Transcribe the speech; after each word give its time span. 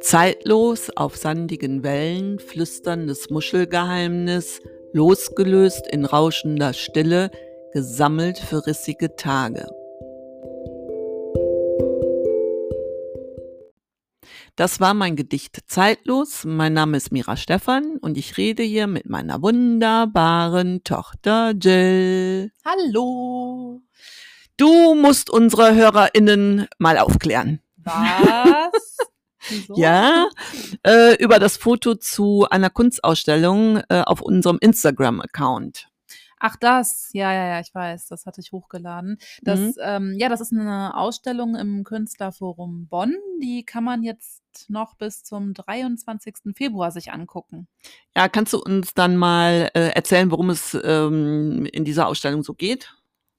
Zeitlos 0.00 0.90
auf 0.94 1.16
sandigen 1.16 1.82
Wellen 1.82 2.38
flüsterndes 2.38 3.30
Muschelgeheimnis, 3.30 4.60
losgelöst 4.92 5.86
in 5.86 6.04
rauschender 6.04 6.72
Stille, 6.72 7.30
gesammelt 7.72 8.38
für 8.38 8.66
rissige 8.66 9.16
Tage. 9.16 9.66
Das 14.54 14.80
war 14.80 14.94
mein 14.94 15.16
Gedicht 15.16 15.58
Zeitlos. 15.66 16.44
Mein 16.44 16.72
Name 16.72 16.96
ist 16.96 17.12
Mira 17.12 17.36
Stephan 17.36 17.98
und 18.00 18.16
ich 18.16 18.38
rede 18.38 18.62
hier 18.62 18.86
mit 18.86 19.06
meiner 19.08 19.42
wunderbaren 19.42 20.82
Tochter 20.82 21.52
Jill. 21.52 22.52
Hallo. 22.64 23.82
Du 24.56 24.94
musst 24.94 25.28
unsere 25.28 25.74
HörerInnen 25.74 26.68
mal 26.78 26.96
aufklären. 26.96 27.60
Was? 27.76 29.10
Wieso? 29.48 29.74
Ja, 29.76 30.26
äh, 30.84 31.14
über 31.22 31.38
das 31.38 31.56
Foto 31.56 31.94
zu 31.94 32.46
einer 32.50 32.70
Kunstausstellung 32.70 33.78
äh, 33.88 34.02
auf 34.02 34.20
unserem 34.20 34.58
Instagram-Account. 34.60 35.88
Ach, 36.38 36.54
das. 36.56 37.08
Ja, 37.14 37.32
ja, 37.32 37.46
ja, 37.46 37.60
ich 37.60 37.74
weiß. 37.74 38.08
Das 38.08 38.26
hatte 38.26 38.42
ich 38.42 38.52
hochgeladen. 38.52 39.18
Das, 39.40 39.58
Mhm. 39.58 39.72
ähm, 39.80 40.14
ja, 40.18 40.28
das 40.28 40.42
ist 40.42 40.52
eine 40.52 40.94
Ausstellung 40.94 41.56
im 41.56 41.82
Künstlerforum 41.82 42.88
Bonn. 42.88 43.14
Die 43.40 43.64
kann 43.64 43.84
man 43.84 44.02
jetzt 44.02 44.42
noch 44.68 44.94
bis 44.96 45.24
zum 45.24 45.54
23. 45.54 46.54
Februar 46.54 46.90
sich 46.90 47.10
angucken. 47.10 47.68
Ja, 48.14 48.28
kannst 48.28 48.52
du 48.52 48.58
uns 48.60 48.92
dann 48.92 49.16
mal 49.16 49.70
äh, 49.74 49.88
erzählen, 49.94 50.30
worum 50.30 50.50
es 50.50 50.76
ähm, 50.84 51.64
in 51.72 51.86
dieser 51.86 52.06
Ausstellung 52.06 52.42
so 52.42 52.52
geht? 52.52 52.94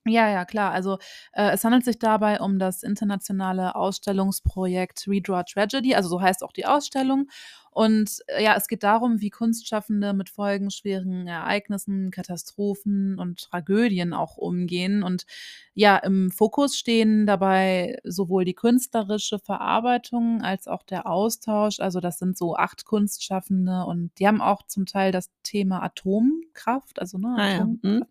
Ja, 0.10 0.30
ja, 0.30 0.46
klar. 0.46 0.72
Also 0.72 1.00
äh, 1.34 1.52
es 1.52 1.64
handelt 1.66 1.84
sich 1.84 2.00
dabei 2.00 2.40
um 2.40 2.60
das 2.60 2.82
internationale 2.84 3.76
Ausstellungsprojekt 3.76 5.06
Redraw 5.08 5.44
Tragedy, 5.44 5.96
also 5.96 6.08
so 6.10 6.22
heißt 6.22 6.44
auch 6.44 6.54
die 6.54 6.66
Ausstellung. 6.66 7.28
Und 7.78 8.24
äh, 8.26 8.44
ja, 8.44 8.56
es 8.58 8.68
geht 8.68 8.82
darum, 8.82 9.22
wie 9.22 9.30
Kunstschaffende 9.30 10.14
mit 10.14 10.32
folgenschweren 10.32 11.28
Ereignissen, 11.28 12.10
Katastrophen 12.10 13.20
und 13.20 13.40
Tragödien 13.40 14.14
auch 14.14 14.36
umgehen. 14.36 15.04
Und 15.04 15.28
ja, 15.76 15.98
im 15.98 16.32
Fokus 16.32 16.76
stehen 16.76 17.28
dabei 17.28 18.00
sowohl 18.04 18.46
die 18.46 18.56
künstlerische 18.56 19.38
Verarbeitung 19.38 20.42
als 20.42 20.68
auch 20.68 20.82
der 20.82 21.06
Austausch. 21.06 21.80
Also 21.80 22.00
das 22.00 22.18
sind 22.18 22.36
so 22.36 22.56
acht 22.56 22.84
Kunstschaffende 22.86 23.86
und 23.86 24.10
die 24.18 24.26
haben 24.26 24.42
auch 24.42 24.64
zum 24.66 24.88
Teil 24.88 25.12
das 25.12 25.30
Thema 25.44 25.84
Atomkraft, 25.84 27.00
also 27.00 27.20
ne, 27.20 27.36
Ah 27.38 27.48
ja, 27.48 27.56
Atomkraft 27.58 27.84
mhm. 27.84 28.04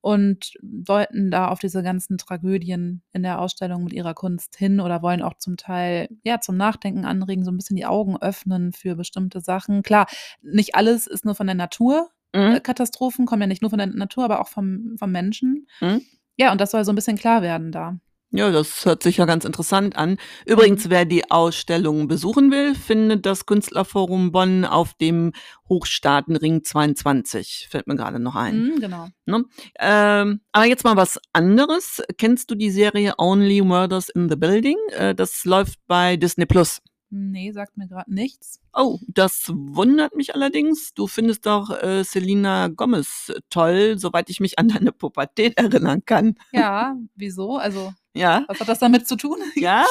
und 0.00 0.54
deuten 0.62 1.30
da 1.30 1.48
auf 1.48 1.58
diese 1.58 1.82
ganzen 1.82 2.16
Tragödien 2.16 3.02
in 3.12 3.22
der 3.22 3.40
Ausstellung 3.40 3.84
mit 3.84 3.92
ihrer 3.92 4.14
Kunst 4.14 4.56
hin 4.56 4.80
oder 4.80 5.02
wollen 5.02 5.20
auch 5.20 5.34
zum 5.36 5.58
Teil 5.58 6.08
ja 6.24 6.40
zum 6.40 6.56
Nachdenken 6.56 7.04
anregen, 7.04 7.44
so 7.44 7.50
ein 7.50 7.58
bisschen 7.58 7.76
die 7.76 7.84
Augen 7.84 8.16
öffnen 8.16 8.72
für 8.72 8.96
bestimmte 9.02 9.40
Sachen. 9.40 9.82
Klar, 9.82 10.06
nicht 10.40 10.74
alles 10.74 11.06
ist 11.06 11.24
nur 11.24 11.34
von 11.34 11.46
der 11.46 11.56
Natur. 11.56 12.08
Äh, 12.32 12.38
Mhm. 12.54 12.62
Katastrophen 12.62 13.26
kommen 13.26 13.42
ja 13.42 13.46
nicht 13.46 13.60
nur 13.60 13.68
von 13.70 13.78
der 13.78 13.88
Natur, 13.88 14.24
aber 14.24 14.40
auch 14.40 14.48
vom, 14.48 14.96
vom 14.98 15.12
Menschen. 15.12 15.66
Mhm. 15.80 16.00
Ja, 16.38 16.50
und 16.50 16.60
das 16.62 16.70
soll 16.70 16.82
so 16.84 16.90
ein 16.92 16.94
bisschen 16.96 17.18
klar 17.18 17.42
werden 17.42 17.72
da. 17.72 17.98
Ja, 18.34 18.50
das 18.50 18.86
hört 18.86 19.02
sich 19.02 19.18
ja 19.18 19.26
ganz 19.26 19.44
interessant 19.44 19.96
an. 19.98 20.16
Übrigens, 20.46 20.86
Mhm. 20.86 20.90
wer 20.90 21.04
die 21.04 21.30
Ausstellung 21.30 22.08
besuchen 22.08 22.50
will, 22.50 22.74
findet 22.74 23.26
das 23.26 23.44
Künstlerforum 23.44 24.32
Bonn 24.32 24.64
auf 24.64 24.94
dem 24.94 25.32
Hochstaatenring 25.68 26.64
22. 26.64 27.66
Fällt 27.70 27.86
mir 27.86 27.96
gerade 27.96 28.18
noch 28.18 28.34
ein. 28.34 28.68
Mhm, 28.68 28.80
genau. 28.80 29.08
Ne? 29.26 29.44
Ähm, 29.78 30.40
aber 30.52 30.64
jetzt 30.64 30.84
mal 30.84 30.96
was 30.96 31.20
anderes. 31.34 32.02
Kennst 32.16 32.50
du 32.50 32.54
die 32.54 32.70
Serie 32.70 33.12
Only 33.18 33.60
Murders 33.60 34.08
in 34.08 34.30
the 34.30 34.36
Building? 34.36 34.76
Äh, 34.92 35.14
das 35.14 35.44
läuft 35.44 35.78
bei 35.86 36.16
Disney 36.16 36.46
Plus. 36.46 36.80
Nee, 37.14 37.52
sagt 37.52 37.76
mir 37.76 37.86
gerade 37.86 38.10
nichts. 38.12 38.58
Oh, 38.72 38.98
das 39.06 39.50
wundert 39.54 40.16
mich 40.16 40.34
allerdings. 40.34 40.94
Du 40.94 41.06
findest 41.06 41.44
doch 41.44 41.68
äh, 41.82 42.04
Selena 42.04 42.68
Gomez 42.68 43.30
toll, 43.50 43.98
soweit 43.98 44.30
ich 44.30 44.40
mich 44.40 44.58
an 44.58 44.68
deine 44.68 44.92
Pubertät 44.92 45.58
erinnern 45.58 46.06
kann. 46.06 46.36
Ja, 46.52 46.96
wieso? 47.14 47.58
Also, 47.58 47.92
Ja, 48.14 48.44
was 48.48 48.60
hat 48.60 48.68
das 48.68 48.78
damit 48.78 49.06
zu 49.06 49.16
tun? 49.16 49.36
ja, 49.56 49.84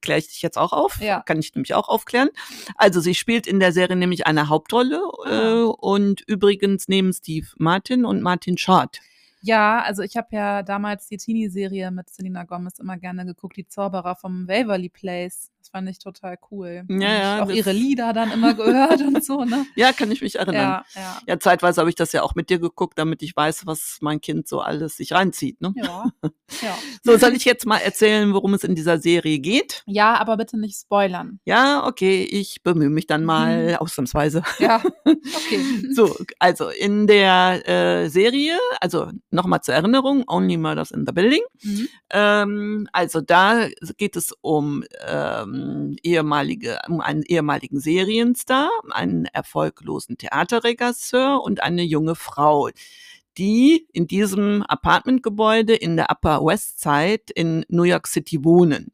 kläre 0.00 0.20
ich 0.20 0.28
dich 0.28 0.42
jetzt 0.42 0.56
auch 0.56 0.72
auf. 0.72 1.00
Ja. 1.00 1.22
Kann 1.22 1.40
ich 1.40 1.52
nämlich 1.56 1.74
auch 1.74 1.88
aufklären. 1.88 2.28
Also 2.76 3.00
sie 3.00 3.14
spielt 3.16 3.48
in 3.48 3.58
der 3.58 3.72
Serie 3.72 3.96
nämlich 3.96 4.28
eine 4.28 4.48
Hauptrolle 4.48 5.00
äh, 5.26 5.30
Ah. 5.30 5.64
und 5.76 6.20
übrigens 6.28 6.86
neben 6.86 7.12
Steve 7.12 7.48
Martin 7.58 8.04
und 8.04 8.22
Martin 8.22 8.58
Short. 8.58 9.00
Ja, 9.42 9.82
also 9.82 10.02
ich 10.02 10.16
habe 10.16 10.28
ja 10.30 10.62
damals 10.62 11.08
die 11.08 11.16
Teenie-Serie 11.18 11.90
mit 11.90 12.08
Selena 12.10 12.44
Gomez 12.44 12.78
immer 12.78 12.96
gerne 12.96 13.26
geguckt, 13.26 13.56
die 13.56 13.66
Zauberer 13.66 14.14
vom 14.16 14.46
Waverly 14.48 14.88
Place. 14.88 15.50
Fand 15.74 15.88
ich 15.88 15.98
total 15.98 16.38
cool. 16.52 16.84
Ja, 16.88 16.96
ja, 16.98 17.42
auch 17.42 17.48
das- 17.48 17.56
ihre 17.56 17.72
Lieder 17.72 18.12
dann 18.12 18.30
immer 18.30 18.54
gehört 18.54 19.00
und 19.00 19.24
so, 19.24 19.44
ne? 19.44 19.66
Ja, 19.74 19.92
kann 19.92 20.08
ich 20.12 20.22
mich 20.22 20.36
erinnern. 20.36 20.54
Ja, 20.54 20.84
ja. 20.94 21.18
Ja, 21.26 21.40
zeitweise 21.40 21.80
habe 21.80 21.90
ich 21.90 21.96
das 21.96 22.12
ja 22.12 22.22
auch 22.22 22.36
mit 22.36 22.48
dir 22.48 22.60
geguckt, 22.60 22.96
damit 22.96 23.22
ich 23.24 23.34
weiß, 23.34 23.66
was 23.66 23.98
mein 24.00 24.20
Kind 24.20 24.46
so 24.46 24.60
alles 24.60 24.96
sich 24.98 25.10
reinzieht. 25.12 25.60
Ne? 25.60 25.74
Ja, 25.74 26.12
ja. 26.62 26.78
So, 27.02 27.16
soll 27.18 27.32
ich 27.34 27.44
jetzt 27.44 27.66
mal 27.66 27.78
erzählen, 27.78 28.32
worum 28.34 28.54
es 28.54 28.62
in 28.62 28.76
dieser 28.76 28.98
Serie 28.98 29.40
geht? 29.40 29.82
Ja, 29.86 30.14
aber 30.14 30.36
bitte 30.36 30.56
nicht 30.60 30.78
spoilern. 30.80 31.40
Ja, 31.44 31.84
okay, 31.88 32.22
ich 32.22 32.62
bemühe 32.62 32.88
mich 32.88 33.08
dann 33.08 33.24
mal 33.24 33.70
Mhm. 33.72 33.74
ausnahmsweise. 33.78 34.44
Ja, 34.60 34.80
okay. 35.04 35.58
So, 35.92 36.14
also 36.38 36.68
in 36.68 37.08
der 37.08 37.68
äh, 37.68 38.08
Serie, 38.10 38.56
also 38.80 39.10
nochmal 39.32 39.60
zur 39.62 39.74
Erinnerung, 39.74 40.22
Only 40.28 40.56
Murders 40.56 40.92
in 40.92 41.04
the 41.04 41.12
Building. 41.12 41.42
Mhm. 41.62 41.88
Ähm, 42.10 42.88
also 42.92 43.20
da 43.20 43.66
geht 43.96 44.14
es 44.16 44.32
um 44.40 44.84
ähm, 45.06 45.63
ehemalige, 46.02 46.78
um 46.88 47.00
einen 47.00 47.22
ehemaligen 47.22 47.80
Serienstar, 47.80 48.70
einen 48.90 49.26
erfolglosen 49.26 50.16
Theaterregisseur 50.18 51.42
und 51.42 51.62
eine 51.62 51.82
junge 51.82 52.14
Frau, 52.14 52.68
die 53.36 53.86
in 53.92 54.06
diesem 54.06 54.62
Apartmentgebäude 54.62 55.74
in 55.74 55.96
der 55.96 56.10
Upper 56.10 56.44
West 56.44 56.80
Side 56.80 57.24
in 57.34 57.64
New 57.68 57.82
York 57.82 58.06
City 58.06 58.44
wohnen. 58.44 58.92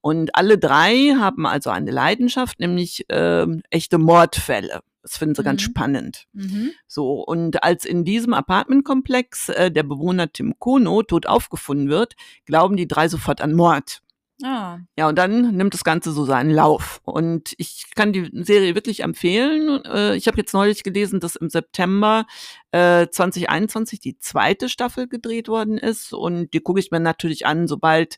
Und 0.00 0.34
alle 0.34 0.58
drei 0.58 1.14
haben 1.18 1.46
also 1.46 1.70
eine 1.70 1.90
Leidenschaft, 1.90 2.60
nämlich 2.60 3.06
ähm, 3.08 3.62
echte 3.70 3.98
Mordfälle. 3.98 4.80
Das 5.02 5.16
finden 5.16 5.34
sie 5.34 5.42
ganz 5.42 5.62
Mhm. 5.62 5.64
spannend. 5.64 6.26
Mhm. 6.32 6.70
So, 6.86 7.22
und 7.22 7.64
als 7.64 7.84
in 7.84 8.04
diesem 8.04 8.34
Apartmentkomplex 8.34 9.48
äh, 9.48 9.70
der 9.70 9.82
Bewohner 9.82 10.32
Tim 10.32 10.54
Kono 10.58 11.02
tot 11.02 11.26
aufgefunden 11.26 11.88
wird, 11.88 12.14
glauben 12.46 12.76
die 12.76 12.86
drei 12.86 13.08
sofort 13.08 13.40
an 13.40 13.52
Mord. 13.54 14.00
Ah, 14.42 14.78
Ja, 14.96 15.08
und 15.08 15.16
dann 15.16 15.56
nimmt 15.56 15.72
das 15.74 15.84
Ganze 15.84 16.10
so 16.10 16.24
seinen 16.24 16.50
Lauf. 16.50 17.00
Und 17.04 17.54
ich 17.58 17.86
kann 17.94 18.12
die 18.12 18.28
Serie 18.32 18.74
wirklich 18.74 19.00
empfehlen. 19.00 19.84
Äh, 19.84 20.16
ich 20.16 20.26
habe 20.26 20.38
jetzt 20.38 20.52
neulich 20.52 20.82
gelesen, 20.82 21.20
dass 21.20 21.36
im 21.36 21.48
September 21.48 22.26
äh, 22.72 23.06
2021 23.08 24.00
die 24.00 24.18
zweite 24.18 24.68
Staffel 24.68 25.06
gedreht 25.06 25.48
worden 25.48 25.78
ist. 25.78 26.12
Und 26.12 26.54
die 26.54 26.60
gucke 26.60 26.80
ich 26.80 26.90
mir 26.90 26.98
natürlich 27.00 27.46
an, 27.46 27.68
sobald 27.68 28.16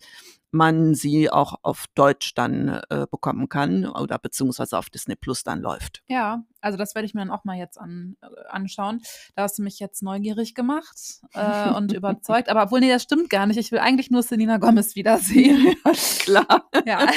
man 0.54 0.94
sie 0.94 1.30
auch 1.30 1.56
auf 1.62 1.86
Deutsch 1.94 2.34
dann 2.34 2.80
äh, 2.88 3.06
bekommen 3.10 3.48
kann 3.48 3.86
oder 3.86 4.18
beziehungsweise 4.18 4.78
auf 4.78 4.88
Disney 4.88 5.16
Plus 5.16 5.42
dann 5.42 5.60
läuft. 5.60 6.02
ja, 6.06 6.44
also 6.64 6.78
das 6.78 6.94
werde 6.94 7.04
ich 7.04 7.12
mir 7.12 7.20
dann 7.20 7.30
auch 7.30 7.44
mal 7.44 7.58
jetzt 7.58 7.78
an, 7.78 8.16
äh, 8.22 8.26
anschauen. 8.48 9.02
Da 9.36 9.42
hast 9.42 9.58
du 9.58 9.62
mich 9.62 9.78
jetzt 9.80 10.02
neugierig 10.02 10.54
gemacht 10.54 10.96
äh, 11.34 11.70
und 11.70 11.92
überzeugt. 11.92 12.48
Aber 12.48 12.62
obwohl, 12.62 12.80
nee, 12.80 12.88
das 12.88 13.02
stimmt 13.02 13.28
gar 13.28 13.46
nicht. 13.46 13.58
Ich 13.58 13.70
will 13.70 13.80
eigentlich 13.80 14.10
nur 14.10 14.22
Selena 14.22 14.56
Gomez 14.56 14.96
wiedersehen. 14.96 15.74
Klar. 16.20 16.70
ja. 16.86 17.06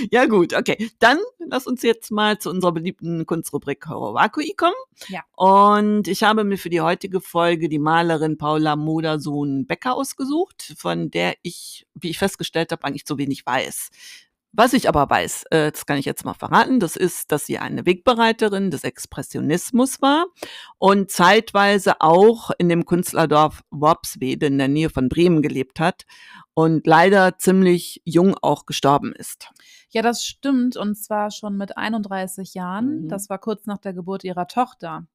Ja 0.10 0.26
gut, 0.26 0.54
okay. 0.54 0.90
Dann 0.98 1.18
lass 1.38 1.66
uns 1.66 1.82
jetzt 1.82 2.10
mal 2.10 2.38
zu 2.38 2.50
unserer 2.50 2.72
beliebten 2.72 3.26
Kunstrubrik 3.26 3.86
Horowakui 3.88 4.54
kommen. 4.56 4.74
Ja. 5.08 5.22
Und 5.36 6.08
ich 6.08 6.22
habe 6.22 6.44
mir 6.44 6.58
für 6.58 6.70
die 6.70 6.80
heutige 6.80 7.20
Folge 7.20 7.68
die 7.68 7.78
Malerin 7.78 8.38
Paula 8.38 8.76
Modersohn-Becker 8.76 9.94
ausgesucht, 9.94 10.74
von 10.76 11.10
der 11.10 11.34
ich, 11.42 11.86
wie 11.94 12.10
ich 12.10 12.18
festgestellt 12.18 12.72
habe, 12.72 12.84
eigentlich 12.84 13.06
zu 13.06 13.18
wenig 13.18 13.44
weiß. 13.46 13.90
Was 14.52 14.72
ich 14.72 14.88
aber 14.88 15.08
weiß, 15.08 15.44
äh, 15.50 15.70
das 15.70 15.86
kann 15.86 15.98
ich 15.98 16.04
jetzt 16.04 16.24
mal 16.24 16.34
verraten, 16.34 16.80
das 16.80 16.96
ist, 16.96 17.30
dass 17.30 17.46
sie 17.46 17.58
eine 17.58 17.86
Wegbereiterin 17.86 18.72
des 18.72 18.82
Expressionismus 18.82 20.02
war 20.02 20.26
und 20.78 21.08
zeitweise 21.08 22.00
auch 22.00 22.50
in 22.58 22.68
dem 22.68 22.84
Künstlerdorf 22.84 23.62
Worpswede 23.70 24.46
in 24.46 24.58
der 24.58 24.66
Nähe 24.66 24.90
von 24.90 25.08
Bremen 25.08 25.40
gelebt 25.40 25.78
hat 25.78 26.04
und 26.54 26.84
leider 26.84 27.38
ziemlich 27.38 28.02
jung 28.04 28.36
auch 28.42 28.66
gestorben 28.66 29.12
ist. 29.12 29.50
Ja, 29.90 30.02
das 30.02 30.24
stimmt. 30.24 30.76
Und 30.76 30.94
zwar 30.96 31.30
schon 31.30 31.56
mit 31.56 31.76
31 31.76 32.54
Jahren. 32.54 33.02
Mhm. 33.04 33.08
Das 33.08 33.28
war 33.28 33.38
kurz 33.38 33.66
nach 33.66 33.78
der 33.78 33.92
Geburt 33.92 34.24
ihrer 34.24 34.46
Tochter. 34.46 35.06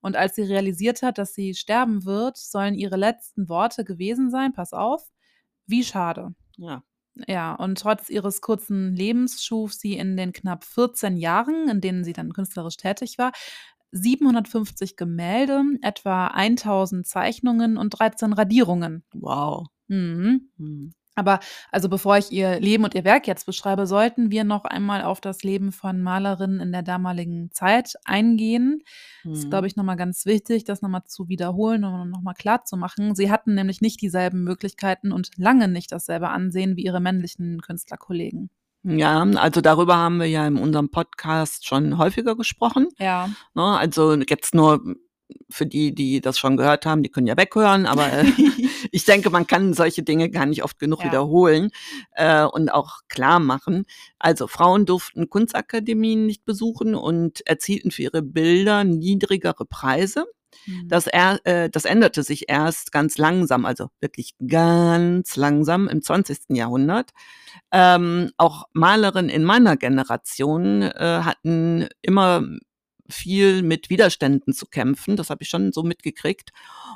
Und 0.00 0.16
als 0.16 0.36
sie 0.36 0.42
realisiert 0.42 1.02
hat, 1.02 1.18
dass 1.18 1.34
sie 1.34 1.54
sterben 1.54 2.04
wird, 2.04 2.36
sollen 2.36 2.74
ihre 2.74 2.96
letzten 2.96 3.48
Worte 3.48 3.84
gewesen 3.84 4.30
sein, 4.30 4.52
pass 4.52 4.72
auf, 4.72 5.10
wie 5.66 5.84
schade. 5.84 6.34
Ja. 6.56 6.82
Ja, 7.28 7.54
und 7.54 7.78
trotz 7.78 8.08
ihres 8.08 8.40
kurzen 8.40 8.96
Lebens 8.96 9.44
schuf 9.44 9.74
sie 9.74 9.98
in 9.98 10.16
den 10.16 10.32
knapp 10.32 10.64
14 10.64 11.18
Jahren, 11.18 11.68
in 11.68 11.80
denen 11.82 12.04
sie 12.04 12.14
dann 12.14 12.32
künstlerisch 12.32 12.78
tätig 12.78 13.18
war, 13.18 13.32
750 13.92 14.96
Gemälde, 14.96 15.62
etwa 15.82 16.28
1000 16.28 17.06
Zeichnungen 17.06 17.76
und 17.76 17.90
13 17.90 18.32
Radierungen. 18.32 19.04
Wow. 19.12 19.66
Mhm. 19.88 20.48
Hm. 20.56 20.94
Aber 21.14 21.40
also 21.70 21.88
bevor 21.88 22.16
ich 22.16 22.32
ihr 22.32 22.58
Leben 22.60 22.84
und 22.84 22.94
ihr 22.94 23.04
Werk 23.04 23.26
jetzt 23.26 23.44
beschreibe, 23.44 23.86
sollten 23.86 24.30
wir 24.30 24.44
noch 24.44 24.64
einmal 24.64 25.02
auf 25.02 25.20
das 25.20 25.42
Leben 25.42 25.70
von 25.70 26.00
Malerinnen 26.00 26.60
in 26.60 26.72
der 26.72 26.82
damaligen 26.82 27.50
Zeit 27.52 27.94
eingehen. 28.04 28.82
Das 29.24 29.40
ist, 29.40 29.50
glaube 29.50 29.64
Mhm. 29.64 29.66
ich, 29.66 29.76
noch 29.76 29.84
mal 29.84 29.96
ganz 29.96 30.24
wichtig, 30.24 30.64
das 30.64 30.80
noch 30.80 30.88
mal 30.88 31.04
zu 31.04 31.28
wiederholen 31.28 31.84
und 31.84 32.10
noch 32.10 32.22
mal 32.22 32.32
klarzumachen. 32.34 33.14
Sie 33.14 33.30
hatten 33.30 33.54
nämlich 33.54 33.80
nicht 33.82 34.00
dieselben 34.00 34.42
Möglichkeiten 34.42 35.12
und 35.12 35.30
lange 35.36 35.68
nicht 35.68 35.92
dasselbe 35.92 36.30
Ansehen 36.30 36.76
wie 36.76 36.84
ihre 36.84 37.00
männlichen 37.00 37.60
Künstlerkollegen. 37.60 38.48
Ja, 38.84 39.22
also 39.22 39.60
darüber 39.60 39.96
haben 39.96 40.18
wir 40.18 40.26
ja 40.26 40.44
in 40.46 40.56
unserem 40.56 40.88
Podcast 40.90 41.66
schon 41.66 41.98
häufiger 41.98 42.34
gesprochen, 42.36 42.88
Ja. 42.98 43.28
ne? 43.54 43.62
Also 43.78 44.14
jetzt 44.14 44.54
nur 44.54 44.82
für 45.50 45.66
die, 45.66 45.94
die 45.94 46.20
das 46.20 46.38
schon 46.38 46.56
gehört 46.56 46.86
haben, 46.86 47.02
die 47.02 47.10
können 47.10 47.26
ja 47.26 47.36
weghören, 47.36 47.86
aber, 47.86 48.12
äh, 48.12 48.24
ich 48.92 49.04
denke, 49.04 49.30
man 49.30 49.46
kann 49.46 49.74
solche 49.74 50.02
Dinge 50.02 50.30
gar 50.30 50.46
nicht 50.46 50.64
oft 50.64 50.78
genug 50.78 51.00
Ja. 51.00 51.06
wiederholen, 51.06 51.70
äh, 52.12 52.44
und 52.44 52.70
auch 52.70 53.00
klarmachen. 53.08 53.84
Also, 54.18 54.46
Frauen 54.46 54.86
durften 54.86 55.28
Kunstakademien 55.30 56.26
nicht 56.26 56.44
besuchen 56.44 56.94
und 56.94 57.46
erzielten 57.46 57.90
für 57.90 58.02
ihre 58.02 58.22
Bilder 58.22 58.84
niedrigere 58.84 59.64
Preise. 59.66 60.26
Mhm. 60.66 60.88
Das 60.88 61.06
er 61.06 61.40
äh, 61.44 61.70
das 61.70 61.84
änderte 61.86 62.22
sich 62.22 62.48
erst 62.48 62.92
ganz 62.92 63.16
langsam, 63.18 63.64
also 63.64 63.88
wirklich 64.00 64.34
ganz 64.46 65.36
langsam 65.36 65.88
im 65.88 66.02
20. 66.02 66.38
Jahrhundert. 66.56 67.10
Ähm, 67.72 68.30
auch 68.36 68.64
Malerinnen 68.72 69.30
in 69.30 69.44
meiner 69.44 69.76
Generation, 69.76 70.82
äh, 70.82 71.22
hatten 71.24 71.88
immer 72.02 72.44
viel 73.12 73.62
mit 73.62 73.90
Widerständen 73.90 74.52
zu 74.52 74.66
kämpfen. 74.66 75.16
Das 75.16 75.30
habe 75.30 75.42
ich 75.42 75.48
schon 75.48 75.72
so 75.72 75.82
mitgekriegt. 75.82 76.50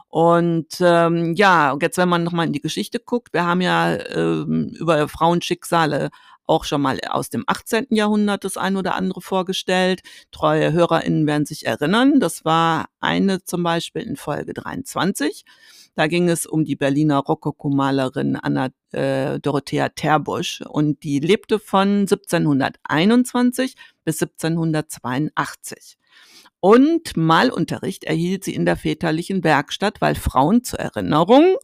Und, 0.09 0.79
ähm, 0.81 1.35
ja, 1.35 1.73
und 1.73 1.83
jetzt, 1.83 1.99
wenn 1.99 2.09
man 2.09 2.25
noch 2.25 2.33
mal 2.33 2.47
in 2.47 2.53
die 2.53 2.61
Geschichte 2.61 2.99
guckt, 2.99 3.33
wir 3.33 3.45
haben 3.45 3.61
ja, 3.61 3.97
ähm, 4.11 4.75
über 4.79 5.09
Frauenschicksale 5.09 6.11
auch 6.47 6.65
schon 6.65 6.81
mal 6.81 6.99
aus 7.09 7.31
dem 7.31 7.45
18. 7.47 7.89
Jahrhundert 7.91 8.45
das 8.45 8.57
ein 8.57 8.77
oder 8.77 8.95
andere 8.95 9.21
vorgestellt. 9.21 10.03
Treue 10.31 10.73
HörerInnen 10.73 11.27
werden 11.27 11.47
sich 11.47 11.67
erinnern, 11.67 12.21
das 12.21 12.45
war 12.45 12.87
eine 13.01 13.43
zum 13.43 13.63
Beispiel 13.63 14.03
in 14.03 14.17
Folge 14.17 14.55
23. 14.55 15.45
Da 15.95 16.07
ging 16.09 16.29
es 16.29 16.45
um 16.47 16.65
die 16.65 16.77
Berliner 16.77 17.19
Rokokomalerin 17.19 18.37
Anna 18.37 18.69
äh, 18.93 19.41
Dorothea 19.41 19.89
Terbusch 19.89 20.61
und 20.61 21.03
die 21.03 21.21
lebte 21.21 21.59
von 21.59 22.01
1721 22.01 23.75
bis 24.05 24.21
1782. 24.23 25.97
Und 26.67 27.17
Malunterricht 27.17 28.03
erhielt 28.03 28.43
sie 28.43 28.53
in 28.53 28.67
der 28.67 28.77
väterlichen 28.77 29.45
Werkstatt, 29.45 30.01
weil 30.01 30.17
Frauen 30.17 30.65
zur 30.65 30.81
Erinnerung 30.81 31.57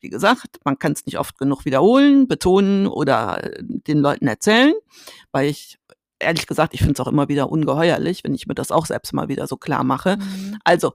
wie 0.00 0.10
gesagt, 0.10 0.60
man 0.64 0.78
kann 0.78 0.92
es 0.92 1.06
nicht 1.06 1.18
oft 1.18 1.38
genug 1.38 1.64
wiederholen, 1.64 2.28
betonen 2.28 2.86
oder 2.86 3.42
äh, 3.42 3.58
den 3.60 3.98
Leuten 3.98 4.28
erzählen, 4.28 4.74
weil 5.32 5.48
ich 5.48 5.80
ehrlich 6.20 6.46
gesagt, 6.46 6.72
ich 6.72 6.78
finde 6.78 6.92
es 6.92 7.00
auch 7.00 7.10
immer 7.10 7.28
wieder 7.28 7.50
ungeheuerlich, 7.50 8.22
wenn 8.22 8.32
ich 8.32 8.46
mir 8.46 8.54
das 8.54 8.70
auch 8.70 8.86
selbst 8.86 9.12
mal 9.12 9.26
wieder 9.26 9.48
so 9.48 9.56
klar 9.56 9.82
mache. 9.82 10.18
Mhm. 10.18 10.58
Also, 10.62 10.92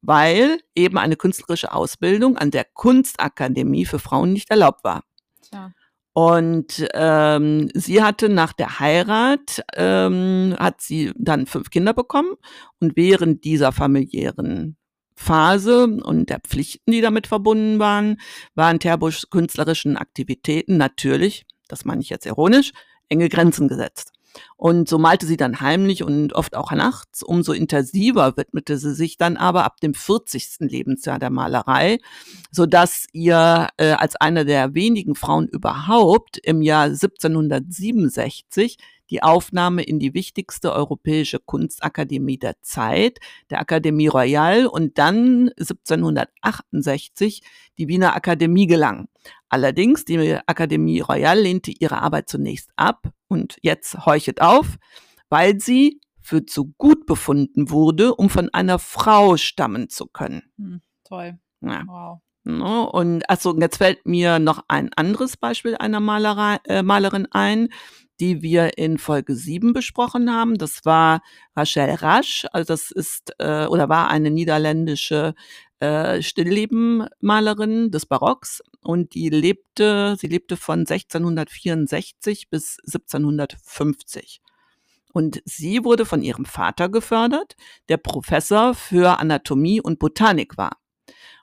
weil 0.00 0.60
eben 0.74 0.96
eine 0.96 1.16
künstlerische 1.16 1.72
Ausbildung 1.72 2.38
an 2.38 2.50
der 2.50 2.64
Kunstakademie 2.64 3.84
für 3.84 3.98
Frauen 3.98 4.32
nicht 4.32 4.48
erlaubt 4.50 4.82
war. 4.82 5.02
Tja. 5.42 5.72
Und 6.18 6.84
ähm, 6.94 7.70
sie 7.74 8.02
hatte 8.02 8.28
nach 8.28 8.52
der 8.52 8.80
Heirat, 8.80 9.62
ähm, 9.76 10.56
hat 10.58 10.80
sie 10.80 11.12
dann 11.14 11.46
fünf 11.46 11.70
Kinder 11.70 11.94
bekommen 11.94 12.34
und 12.80 12.96
während 12.96 13.44
dieser 13.44 13.70
familiären 13.70 14.76
Phase 15.14 15.84
und 15.84 16.28
der 16.28 16.40
Pflichten, 16.40 16.90
die 16.90 17.02
damit 17.02 17.28
verbunden 17.28 17.78
waren, 17.78 18.20
waren 18.56 18.80
Terbuschs 18.80 19.30
künstlerischen 19.30 19.96
Aktivitäten 19.96 20.76
natürlich, 20.76 21.46
das 21.68 21.84
meine 21.84 22.00
ich 22.00 22.08
jetzt 22.08 22.26
ironisch, 22.26 22.72
enge 23.08 23.28
Grenzen 23.28 23.68
gesetzt. 23.68 24.10
Und 24.56 24.88
so 24.88 24.98
malte 24.98 25.26
sie 25.26 25.36
dann 25.36 25.60
heimlich 25.60 26.02
und 26.02 26.32
oft 26.32 26.56
auch 26.56 26.72
nachts. 26.72 27.22
Umso 27.22 27.52
intensiver 27.52 28.36
widmete 28.36 28.78
sie 28.78 28.94
sich 28.94 29.16
dann 29.16 29.36
aber 29.36 29.64
ab 29.64 29.80
dem 29.80 29.94
40. 29.94 30.56
Lebensjahr 30.60 31.18
der 31.18 31.30
Malerei, 31.30 31.98
so 32.50 32.66
dass 32.66 33.06
ihr 33.12 33.68
äh, 33.76 33.92
als 33.92 34.16
eine 34.16 34.44
der 34.44 34.74
wenigen 34.74 35.14
Frauen 35.14 35.48
überhaupt 35.48 36.38
im 36.38 36.62
Jahr 36.62 36.84
1767 36.84 38.78
die 39.10 39.22
Aufnahme 39.22 39.82
in 39.82 39.98
die 39.98 40.14
wichtigste 40.14 40.72
europäische 40.72 41.38
Kunstakademie 41.38 42.38
der 42.38 42.60
Zeit, 42.62 43.18
der 43.50 43.60
Akademie 43.60 44.08
Royale, 44.08 44.70
und 44.70 44.98
dann 44.98 45.50
1768 45.58 47.42
die 47.78 47.88
Wiener 47.88 48.14
Akademie 48.14 48.66
gelang. 48.66 49.08
Allerdings, 49.48 50.04
die 50.04 50.38
Akademie 50.46 51.00
Royale 51.00 51.42
lehnte 51.42 51.70
ihre 51.70 52.02
Arbeit 52.02 52.28
zunächst 52.28 52.70
ab 52.76 53.10
und 53.28 53.56
jetzt 53.62 54.06
heuchet 54.06 54.40
auf, 54.40 54.76
weil 55.28 55.60
sie 55.60 56.00
für 56.20 56.44
zu 56.44 56.74
gut 56.76 57.06
befunden 57.06 57.70
wurde, 57.70 58.14
um 58.14 58.28
von 58.28 58.50
einer 58.52 58.78
Frau 58.78 59.36
stammen 59.36 59.88
zu 59.88 60.06
können. 60.06 60.42
Hm, 60.58 60.80
toll. 61.04 61.38
Ja. 61.62 61.84
Wow. 61.86 62.20
Ne? 62.44 62.88
Und 62.90 63.28
achso, 63.28 63.58
jetzt 63.58 63.76
fällt 63.76 64.06
mir 64.06 64.38
noch 64.38 64.64
ein 64.68 64.90
anderes 64.94 65.36
Beispiel 65.36 65.76
einer 65.76 66.00
Malerei, 66.00 66.58
äh, 66.64 66.82
Malerin 66.82 67.26
ein, 67.30 67.68
die 68.20 68.42
wir 68.42 68.78
in 68.78 68.98
Folge 68.98 69.34
7 69.34 69.72
besprochen 69.72 70.32
haben. 70.32 70.56
Das 70.56 70.84
war 70.84 71.20
Rachel 71.54 71.90
Rasch, 71.90 72.46
also 72.52 72.72
das 72.72 72.90
ist 72.90 73.32
äh, 73.38 73.66
oder 73.66 73.88
war 73.88 74.08
eine 74.08 74.30
niederländische 74.30 75.34
äh, 75.80 76.20
Stillleben-Malerin 76.22 77.90
des 77.90 78.06
Barocks 78.06 78.62
und 78.82 79.14
die 79.14 79.28
lebte, 79.28 80.16
sie 80.18 80.26
lebte 80.26 80.56
von 80.56 80.80
1664 80.80 82.48
bis 82.50 82.78
1750. 82.86 84.40
Und 85.12 85.40
sie 85.44 85.84
wurde 85.84 86.04
von 86.04 86.22
ihrem 86.22 86.44
Vater 86.44 86.88
gefördert, 86.88 87.56
der 87.88 87.96
Professor 87.96 88.74
für 88.74 89.18
Anatomie 89.18 89.80
und 89.80 89.98
Botanik 89.98 90.56
war. 90.58 90.76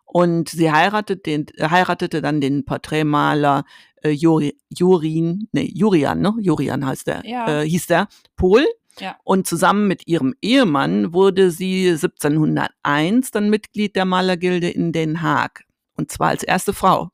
Und 0.05 0.49
sie 0.49 0.71
heiratete, 0.71 1.21
den, 1.21 1.45
heiratete 1.59 2.21
dann 2.21 2.39
den 2.39 2.63
Porträtmaler 2.63 3.65
äh, 4.01 4.11
Juri, 4.11 4.55
Jurin, 4.69 5.49
nee, 5.51 5.69
Jurian, 5.73 6.21
ne? 6.21 6.33
Jurian 6.39 6.85
heißt 6.85 7.07
der, 7.07 7.25
Ja. 7.25 7.61
äh, 7.61 7.67
hieß 7.67 7.87
der, 7.87 8.07
Pol. 8.37 8.65
Ja. 8.99 9.17
Und 9.23 9.47
zusammen 9.47 9.87
mit 9.87 10.07
ihrem 10.07 10.33
Ehemann 10.41 11.13
wurde 11.13 11.51
sie 11.51 11.89
1701 11.89 13.31
dann 13.31 13.49
Mitglied 13.49 13.95
der 13.95 14.05
Malergilde 14.05 14.69
in 14.69 14.91
Den 14.91 15.21
Haag. 15.21 15.63
Und 15.95 16.11
zwar 16.11 16.29
als 16.29 16.43
erste 16.43 16.73
Frau. 16.73 17.09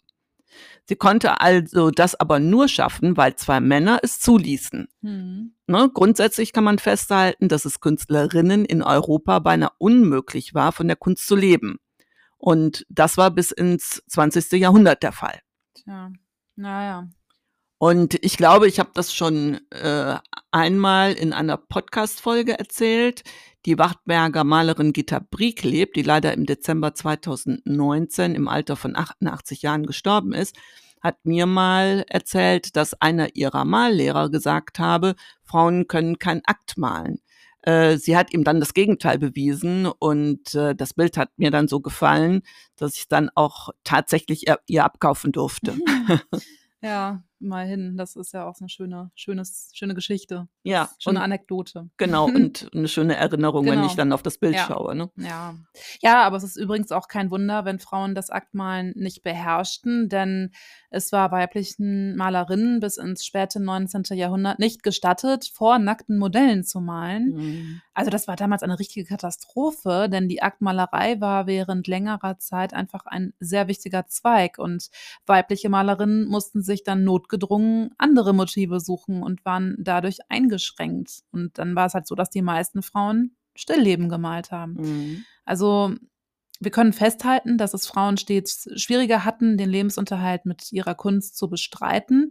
Sie 0.86 0.96
konnte 0.96 1.40
also 1.40 1.92
das 1.92 2.20
aber 2.20 2.40
nur 2.40 2.68
schaffen, 2.68 3.16
weil 3.16 3.36
zwei 3.36 3.60
Männer 3.60 4.00
es 4.04 4.20
zuließen. 4.20 4.88
Hm. 5.02 5.56
Ne? 5.68 5.90
Grundsätzlich 5.94 6.54
kann 6.54 6.64
man 6.64 6.80
festhalten, 6.80 7.48
dass 7.48 7.66
es 7.66 7.80
Künstlerinnen 7.80 8.66
in 8.66 8.82
Europa 8.84 9.40
beinahe 9.40 9.72
unmöglich 9.78 10.54
war, 10.54 10.72
von 10.72 10.88
der 10.88 10.98
Kunst 10.98 11.28
zu 11.28 11.36
leben. 11.36 11.78
Und 12.38 12.86
das 12.90 13.18
war 13.18 13.32
bis 13.32 13.52
ins 13.52 14.04
20. 14.08 14.54
Jahrhundert 14.54 15.04
der 15.04 15.12
Fall. 15.12 15.40
Tja. 15.76 16.12
Naja. 16.56 17.08
Und 17.82 18.24
ich 18.24 18.38
glaube, 18.38 18.68
ich 18.68 18.80
habe 18.80 18.92
das 18.94 19.12
schon 19.12 19.60
äh, 19.72 20.16
einmal 20.52 21.14
in 21.14 21.34
einer 21.34 21.58
Podcast-Folge 21.58 22.60
erzählt. 22.60 23.24
Die 23.66 23.80
Wachtberger 23.80 24.44
Malerin 24.44 24.94
Gitta 24.94 25.20
Brieck 25.20 25.64
lebt, 25.64 25.96
die 25.96 26.04
leider 26.04 26.32
im 26.32 26.46
Dezember 26.46 26.94
2019 26.94 28.36
im 28.36 28.48
Alter 28.48 28.76
von 28.76 28.96
88 28.96 29.64
Jahren 29.64 29.88
gestorben 29.88 30.32
ist, 30.32 30.56
hat 31.02 31.26
mir 31.26 31.48
mal 31.48 32.06
erzählt, 32.08 32.76
dass 32.76 32.94
einer 33.02 33.36
ihrer 33.36 33.66
Mallehrer 33.66 34.30
gesagt 34.30 34.78
habe, 34.78 35.16
Frauen 35.42 35.88
können 35.88 36.20
kein 36.20 36.44
Akt 36.46 36.78
malen. 36.78 37.20
Äh, 37.64 37.98
sie 37.98 38.16
hat 38.16 38.32
ihm 38.32 38.44
dann 38.44 38.60
das 38.60 38.76
Gegenteil 38.76 39.18
bewiesen 39.18 39.88
und 39.88 40.54
äh, 40.54 40.76
das 40.76 40.94
Bild 40.94 41.18
hat 41.18 41.32
mir 41.38 41.50
dann 41.50 41.68
so 41.68 41.80
gefallen, 41.80 42.44
dass 42.76 42.96
ich 42.96 43.08
dann 43.08 43.32
auch 43.34 43.70
tatsächlich 43.84 44.48
ihr, 44.48 44.60
ihr 44.68 44.86
abkaufen 44.86 45.32
durfte. 45.32 45.74
Ja, 46.84 47.22
immerhin. 47.42 47.98
Das 47.98 48.16
ist 48.16 48.34
ja 48.34 48.46
auch 48.48 48.56
so 48.56 48.64
eine 48.64 48.70
schöne, 48.70 49.12
schönes, 49.16 49.72
schöne 49.74 49.94
Geschichte. 49.96 50.48
Ja, 50.64 50.90
Schöne 51.00 51.20
und- 51.20 51.24
Anekdote. 51.24 51.90
Genau, 51.98 52.26
und 52.26 52.70
eine 52.74 52.88
schöne 52.88 53.16
Erinnerung, 53.16 53.66
wenn 53.66 53.74
Genau. 53.76 53.86
ich 53.88 53.96
dann 53.96 54.14
auf 54.14 54.22
das 54.24 54.38
Bild 54.38 54.56
Ja. 54.56 54.66
schaue. 54.66 54.96
Ne? 54.96 55.10
Ja. 55.18 55.56
Ja, 56.02 56.24
aber 56.24 56.38
es 56.38 56.44
ist 56.44 56.56
übrigens 56.58 56.92
auch 56.92 57.08
kein 57.08 57.32
Wunder, 57.32 57.66
wenn 57.66 57.80
Frauen 57.80 58.16
das 58.16 58.30
Aktmalen 58.30 58.94
nicht 58.96 59.24
beherrschten, 59.24 60.10
denn 60.10 60.52
es 60.90 61.12
war 61.12 61.32
weiblichen 61.32 62.16
Malerinnen 62.16 62.80
bis 62.80 62.98
ins 62.98 63.26
späte 63.26 63.60
19. 63.60 64.04
Jahrhundert 64.18 64.60
nicht 64.60 64.84
gestattet, 64.84 65.50
vor 65.54 65.80
nackten 65.80 66.18
Modellen 66.18 66.64
zu 66.64 66.80
malen. 66.82 67.34
Mhm. 67.36 67.82
Also 67.94 68.10
das 68.12 68.28
war 68.28 68.36
damals 68.36 68.64
eine 68.64 68.80
richtige 68.80 69.06
Katastrophe, 69.06 70.08
denn 70.12 70.28
die 70.30 70.42
Aktmalerei 70.42 71.20
war 71.20 71.48
während 71.48 71.88
längerer 71.88 72.38
Zeit 72.40 72.74
einfach 72.74 73.06
ein 73.06 73.34
sehr 73.40 73.68
wichtiger 73.68 74.08
Zweig 74.08 74.58
und 74.58 74.90
weibliche 75.26 75.70
Malerinnen 75.70 76.28
mussten 76.28 76.62
sich 76.62 76.84
dann 76.84 77.04
notgedrungen 77.32 77.92
andere 77.98 78.34
Motive 78.34 78.80
suchen 78.80 79.24
und 79.24 79.44
waren 79.46 79.76
dadurch 79.80 80.20
eingeschränkt. 80.30 81.22
Und 81.32 81.58
dann 81.58 81.76
war 81.76 81.86
es 81.86 81.94
halt 81.94 82.08
so, 82.08 82.16
dass 82.16 82.30
die 82.30 82.42
meisten 82.42 82.82
Frauen 82.84 83.36
Stillleben 83.56 84.10
gemalt 84.10 84.52
haben. 84.52 84.74
Mhm. 84.74 85.26
Also 85.46 85.94
wir 86.62 86.72
können 86.72 86.94
festhalten, 86.94 87.58
dass 87.58 87.74
es 87.74 87.88
Frauen 87.88 88.18
stets 88.18 88.70
schwieriger 88.76 89.26
hatten, 89.26 89.58
den 89.58 89.70
Lebensunterhalt 89.70 90.46
mit 90.46 90.72
ihrer 90.72 90.94
Kunst 90.94 91.36
zu 91.36 91.50
bestreiten. 91.50 92.30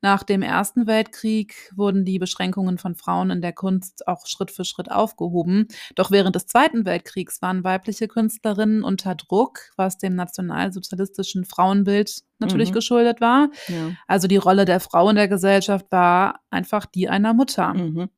Nach 0.00 0.22
dem 0.22 0.42
Ersten 0.42 0.86
Weltkrieg 0.86 1.72
wurden 1.74 2.04
die 2.04 2.18
Beschränkungen 2.18 2.78
von 2.78 2.94
Frauen 2.94 3.30
in 3.30 3.40
der 3.40 3.52
Kunst 3.52 4.06
auch 4.06 4.26
Schritt 4.26 4.50
für 4.50 4.64
Schritt 4.64 4.90
aufgehoben. 4.90 5.66
Doch 5.96 6.10
während 6.10 6.36
des 6.36 6.46
Zweiten 6.46 6.84
Weltkriegs 6.84 7.42
waren 7.42 7.64
weibliche 7.64 8.06
Künstlerinnen 8.06 8.84
unter 8.84 9.16
Druck, 9.16 9.60
was 9.76 9.98
dem 9.98 10.14
nationalsozialistischen 10.14 11.44
Frauenbild 11.44 12.22
natürlich 12.38 12.70
mhm. 12.70 12.74
geschuldet 12.74 13.20
war. 13.20 13.50
Ja. 13.66 13.90
Also 14.06 14.28
die 14.28 14.36
Rolle 14.36 14.64
der 14.64 14.78
Frau 14.78 15.08
in 15.08 15.16
der 15.16 15.28
Gesellschaft 15.28 15.86
war 15.90 16.40
einfach 16.50 16.86
die 16.86 17.08
einer 17.08 17.34
Mutter. 17.34 17.74
Mhm. 17.74 18.08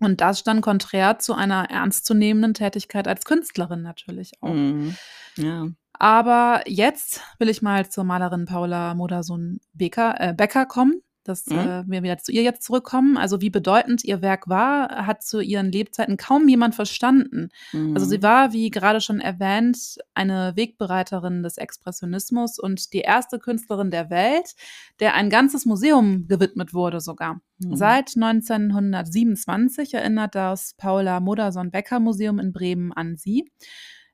Und 0.00 0.20
das 0.20 0.40
stand 0.40 0.62
konträr 0.62 1.18
zu 1.18 1.34
einer 1.34 1.70
ernstzunehmenden 1.70 2.54
Tätigkeit 2.54 3.08
als 3.08 3.24
Künstlerin 3.24 3.82
natürlich 3.82 4.32
auch. 4.40 4.52
Mhm. 4.52 4.96
Ja. 5.36 5.68
Aber 5.92 6.62
jetzt 6.66 7.22
will 7.38 7.48
ich 7.48 7.62
mal 7.62 7.88
zur 7.88 8.04
Malerin 8.04 8.44
Paula 8.44 8.94
Modersohn-Becker 8.94 10.14
äh, 10.18 10.34
Becker 10.34 10.66
kommen 10.66 11.02
dass 11.28 11.46
mhm. 11.46 11.58
äh, 11.58 11.84
wir 11.86 12.02
wieder 12.02 12.18
zu 12.18 12.32
ihr 12.32 12.42
jetzt 12.42 12.62
zurückkommen. 12.62 13.16
Also 13.16 13.40
wie 13.40 13.50
bedeutend 13.50 14.04
ihr 14.04 14.22
Werk 14.22 14.48
war, 14.48 15.06
hat 15.06 15.22
zu 15.22 15.40
ihren 15.40 15.70
Lebzeiten 15.70 16.16
kaum 16.16 16.48
jemand 16.48 16.74
verstanden. 16.74 17.50
Mhm. 17.72 17.94
Also 17.94 18.06
sie 18.06 18.18
mhm. 18.18 18.22
war, 18.22 18.52
wie 18.52 18.70
gerade 18.70 19.00
schon 19.00 19.20
erwähnt, 19.20 19.98
eine 20.14 20.52
Wegbereiterin 20.56 21.42
des 21.42 21.58
Expressionismus 21.58 22.58
und 22.58 22.92
die 22.92 23.00
erste 23.00 23.38
Künstlerin 23.38 23.90
der 23.90 24.10
Welt, 24.10 24.54
der 25.00 25.14
ein 25.14 25.30
ganzes 25.30 25.66
Museum 25.66 26.26
gewidmet 26.28 26.74
wurde 26.74 27.00
sogar. 27.00 27.40
Mhm. 27.58 27.76
Seit 27.76 28.16
1927 28.16 29.94
erinnert 29.94 30.34
das 30.34 30.74
Paula 30.74 31.20
Modersohn-Becker 31.20 32.00
Museum 32.00 32.38
in 32.38 32.52
Bremen 32.52 32.92
an 32.92 33.16
sie. 33.16 33.50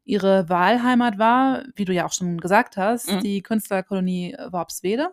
Ihre 0.05 0.49
Wahlheimat 0.51 1.19
war, 1.19 1.65
wie 1.77 1.87
du 1.87 1.93
ja 1.93 2.05
auch 2.05 2.13
schon 2.13 2.39
gesagt 2.39 2.77
hast, 2.77 3.11
mhm. 3.11 3.21
die 3.21 3.43
Künstlerkolonie 3.43 4.37
Worpswede. 4.51 5.09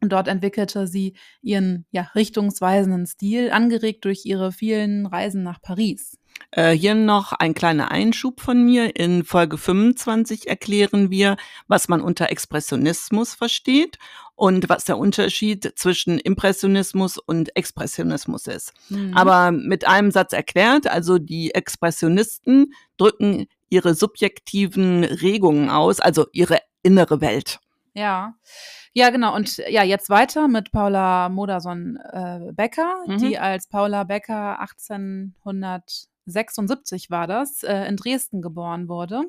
Und 0.00 0.12
dort 0.12 0.28
entwickelte 0.28 0.86
sie 0.86 1.14
ihren 1.42 1.84
ja, 1.90 2.08
richtungsweisenden 2.14 3.06
Stil, 3.06 3.50
angeregt 3.50 4.04
durch 4.04 4.24
ihre 4.24 4.50
vielen 4.50 5.06
Reisen 5.06 5.42
nach 5.42 5.60
Paris. 5.60 6.16
Äh, 6.52 6.72
hier 6.72 6.94
noch 6.94 7.32
ein 7.32 7.54
kleiner 7.54 7.90
Einschub 7.90 8.40
von 8.40 8.64
mir. 8.64 8.96
In 8.96 9.24
Folge 9.24 9.58
25 9.58 10.48
erklären 10.48 11.10
wir, 11.10 11.36
was 11.68 11.88
man 11.88 12.00
unter 12.00 12.30
Expressionismus 12.30 13.34
versteht 13.34 13.98
und 14.34 14.68
was 14.68 14.84
der 14.84 14.98
Unterschied 14.98 15.72
zwischen 15.76 16.18
Impressionismus 16.18 17.18
und 17.18 17.54
Expressionismus 17.56 18.46
ist. 18.46 18.72
Mhm. 18.88 19.14
Aber 19.14 19.52
mit 19.52 19.86
einem 19.86 20.10
Satz 20.10 20.32
erklärt, 20.32 20.86
also 20.86 21.18
die 21.18 21.54
Expressionisten 21.54 22.72
drücken 22.96 23.46
ihre 23.68 23.94
subjektiven 23.94 25.04
Regungen 25.04 25.68
aus, 25.68 26.00
also 26.00 26.26
ihre 26.32 26.58
innere 26.82 27.20
Welt. 27.20 27.60
Ja. 27.94 28.34
Ja, 28.92 29.10
genau. 29.10 29.36
Und 29.36 29.58
ja, 29.68 29.84
jetzt 29.84 30.10
weiter 30.10 30.48
mit 30.48 30.72
Paula 30.72 31.28
Modersohn-Becker, 31.28 33.04
äh, 33.06 33.12
mhm. 33.12 33.18
die 33.18 33.38
als 33.38 33.68
Paula 33.68 34.02
Becker 34.04 34.58
1876 34.60 37.10
war 37.10 37.26
das, 37.26 37.62
äh, 37.62 37.84
in 37.84 37.96
Dresden 37.96 38.40
geboren 38.42 38.88
wurde. 38.88 39.22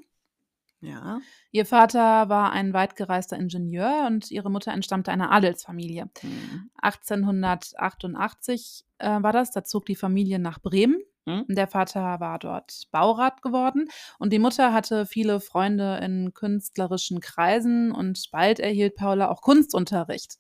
Ja. 0.82 1.22
Ihr 1.52 1.66
Vater 1.68 2.28
war 2.28 2.52
ein 2.52 2.74
weitgereister 2.74 3.38
Ingenieur 3.38 4.06
und 4.08 4.32
ihre 4.32 4.50
Mutter 4.50 4.72
entstammte 4.72 5.12
einer 5.12 5.32
Adelsfamilie. 5.32 6.10
Mhm. 6.24 6.72
1888 6.82 8.84
äh, 8.98 9.22
war 9.22 9.32
das, 9.32 9.52
da 9.52 9.64
zog 9.64 9.86
die 9.86 9.96
Familie 9.96 10.40
nach 10.40 10.60
Bremen. 10.60 11.00
Mhm. 11.26 11.46
Der 11.50 11.68
Vater 11.68 12.20
war 12.20 12.40
dort 12.40 12.84
Baurat 12.92 13.42
geworden 13.42 13.88
und 14.20 14.34
die 14.34 14.40
Mutter 14.40 14.74
hatte 14.74 15.06
viele 15.06 15.40
Freunde 15.40 16.00
in 16.04 16.34
künstlerischen 16.34 17.20
Kreisen 17.20 17.92
und 17.92 18.30
bald 18.32 18.60
erhielt 18.60 18.96
Paula 18.96 19.30
auch 19.30 19.42
Kunstunterricht. 19.42 20.38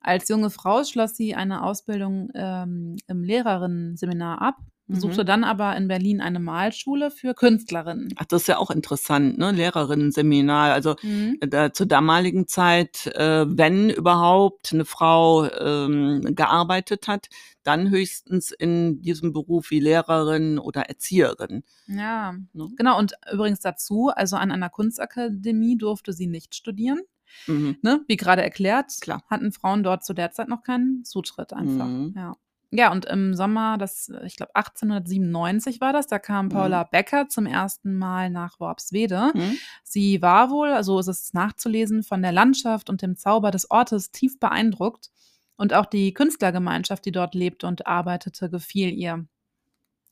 Als 0.00 0.28
junge 0.28 0.50
Frau 0.50 0.84
schloss 0.84 1.16
sie 1.16 1.34
eine 1.34 1.62
Ausbildung 1.62 2.30
ähm, 2.34 2.96
im 3.06 3.22
Lehrerinnenseminar 3.22 4.40
ab 4.42 4.56
besuchte 4.92 5.22
mhm. 5.22 5.26
dann 5.26 5.44
aber 5.44 5.76
in 5.76 5.88
Berlin 5.88 6.20
eine 6.20 6.38
Malschule 6.38 7.10
für 7.10 7.34
Künstlerinnen. 7.34 8.14
Ach, 8.16 8.24
das 8.26 8.42
ist 8.42 8.48
ja 8.48 8.58
auch 8.58 8.70
interessant, 8.70 9.38
ne? 9.38 9.50
Lehrerinnen-Seminar. 9.50 10.72
Also 10.72 10.96
mhm. 11.02 11.38
da, 11.40 11.72
zur 11.72 11.86
damaligen 11.86 12.46
Zeit, 12.46 13.06
äh, 13.08 13.44
wenn 13.48 13.90
überhaupt 13.90 14.72
eine 14.72 14.84
Frau 14.84 15.50
ähm, 15.50 16.34
gearbeitet 16.34 17.08
hat, 17.08 17.28
dann 17.62 17.90
höchstens 17.90 18.50
in 18.50 19.02
diesem 19.02 19.32
Beruf 19.32 19.70
wie 19.70 19.80
Lehrerin 19.80 20.58
oder 20.58 20.82
Erzieherin. 20.82 21.64
Ja, 21.86 22.34
ne? 22.52 22.68
genau. 22.76 22.98
Und 22.98 23.14
übrigens 23.32 23.60
dazu, 23.60 24.10
also 24.14 24.36
an 24.36 24.52
einer 24.52 24.70
Kunstakademie 24.70 25.76
durfte 25.76 26.12
sie 26.12 26.26
nicht 26.26 26.54
studieren. 26.54 27.00
Mhm. 27.46 27.78
Ne? 27.82 28.02
Wie 28.08 28.16
gerade 28.16 28.42
erklärt, 28.42 28.92
Klar. 29.00 29.22
hatten 29.28 29.52
Frauen 29.52 29.82
dort 29.82 30.04
zu 30.04 30.14
der 30.14 30.32
Zeit 30.32 30.48
noch 30.48 30.62
keinen 30.62 31.04
Zutritt 31.04 31.52
einfach. 31.52 31.86
Mhm. 31.86 32.14
Ja. 32.16 32.36
Ja, 32.74 32.90
und 32.90 33.04
im 33.04 33.34
Sommer, 33.34 33.76
das, 33.76 34.10
ich 34.24 34.36
glaube 34.36 34.56
1897 34.56 35.82
war 35.82 35.92
das, 35.92 36.06
da 36.06 36.18
kam 36.18 36.48
Paula 36.48 36.84
mhm. 36.84 36.88
Becker 36.90 37.28
zum 37.28 37.44
ersten 37.44 37.98
Mal 37.98 38.30
nach 38.30 38.58
Worpswede. 38.60 39.30
Mhm. 39.34 39.58
Sie 39.84 40.22
war 40.22 40.48
wohl, 40.50 40.70
also 40.70 40.98
ist 40.98 41.08
es 41.08 41.34
nachzulesen, 41.34 42.02
von 42.02 42.22
der 42.22 42.32
Landschaft 42.32 42.88
und 42.88 43.02
dem 43.02 43.16
Zauber 43.16 43.50
des 43.50 43.70
Ortes 43.70 44.10
tief 44.10 44.40
beeindruckt. 44.40 45.10
Und 45.56 45.74
auch 45.74 45.84
die 45.84 46.14
Künstlergemeinschaft, 46.14 47.04
die 47.04 47.12
dort 47.12 47.34
lebte 47.34 47.66
und 47.66 47.86
arbeitete, 47.86 48.48
gefiel 48.48 48.90
ihr. 48.90 49.26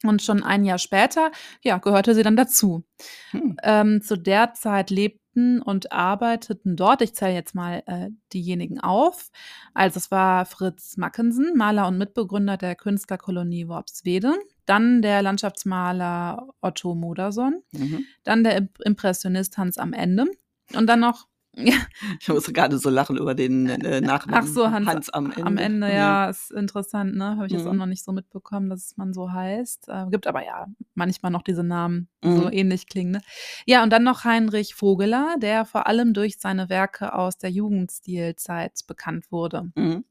Und 0.03 0.23
schon 0.23 0.43
ein 0.43 0.65
Jahr 0.65 0.79
später, 0.79 1.31
ja, 1.63 1.79
gehörte 1.79 2.15
sie 2.15 2.23
dann 2.23 2.37
dazu. 2.37 2.85
Hm. 3.31 3.57
Ähm, 3.63 4.03
zu 4.03 4.17
der 4.17 4.53
Zeit 4.53 4.91
lebte 4.91 5.20
lebten 5.31 5.63
und 5.63 5.93
arbeiteten 5.93 6.77
dort. 6.77 7.03
Ich 7.03 7.15
zähle 7.15 7.35
jetzt 7.35 7.55
mal 7.55 7.83
äh, 7.87 8.11
diejenigen 8.33 8.81
auf. 8.81 9.31
Also 9.75 9.99
es 9.99 10.11
war 10.11 10.45
Fritz 10.47 10.97
Mackensen, 10.97 11.57
Maler 11.57 11.89
und 11.89 11.99
Mitbegründer 11.99 12.57
der 12.57 12.75
Künstlerkolonie 12.75 13.69
Worpswede. 13.69 14.35
Dann 14.67 15.03
der 15.03 15.23
Landschaftsmaler 15.23 16.49
Otto 16.61 16.95
Moderson. 16.95 17.63
Mhm. 17.73 18.05
Dann 18.25 18.45
der 18.45 18.69
Impressionist 18.85 19.59
Hans 19.59 19.79
am 19.79 19.93
Ende. 19.93 20.27
Und 20.75 20.87
dann 20.87 21.01
noch 21.01 21.27
ja. 21.57 21.75
Ich 22.21 22.29
muss 22.29 22.47
gerade 22.53 22.79
so 22.79 22.91
lachen 22.91 23.17
über 23.17 23.35
den 23.35 23.69
äh, 23.69 24.01
Nachnamen. 24.01 24.45
Ach 24.45 24.47
so, 24.47 24.71
Hans, 24.71 24.87
Hans 24.87 25.11
am 25.11 25.27
Ende. 25.27 25.47
Am 25.47 25.57
Ende, 25.57 25.89
ja, 25.89 25.95
ja 25.95 26.31
ist 26.31 26.53
interessant, 26.53 27.17
ne? 27.17 27.37
Habe 27.37 27.47
ich 27.47 27.53
mhm. 27.53 27.59
jetzt 27.59 27.69
auch 27.69 27.75
noch 27.75 27.87
nicht 27.87 28.05
so 28.05 28.13
mitbekommen, 28.13 28.71
dass 28.71 28.97
man 28.97 29.13
so 29.13 29.33
heißt. 29.33 29.89
Äh, 29.89 30.07
gibt 30.11 30.27
aber 30.27 30.45
ja 30.45 30.67
manchmal 30.95 31.33
noch 31.33 31.43
diese 31.43 31.65
Namen, 31.65 32.09
die 32.23 32.29
mhm. 32.29 32.37
so 32.37 32.51
ähnlich 32.51 32.87
klingen. 32.87 33.13
Ne? 33.13 33.21
Ja, 33.67 33.83
und 33.83 33.91
dann 33.91 34.05
noch 34.05 34.25
Heinrich 34.25 34.75
Vogeler, 34.81 35.37
der 35.39 35.65
vor 35.65 35.87
allem 35.87 36.15
durch 36.15 36.39
seine 36.39 36.69
Werke 36.69 37.15
aus 37.15 37.39
der 37.39 37.51
Jugendstilzeit 37.51 38.81
bekannt 38.87 39.33
wurde. 39.33 39.71
Mhm. 39.75 40.05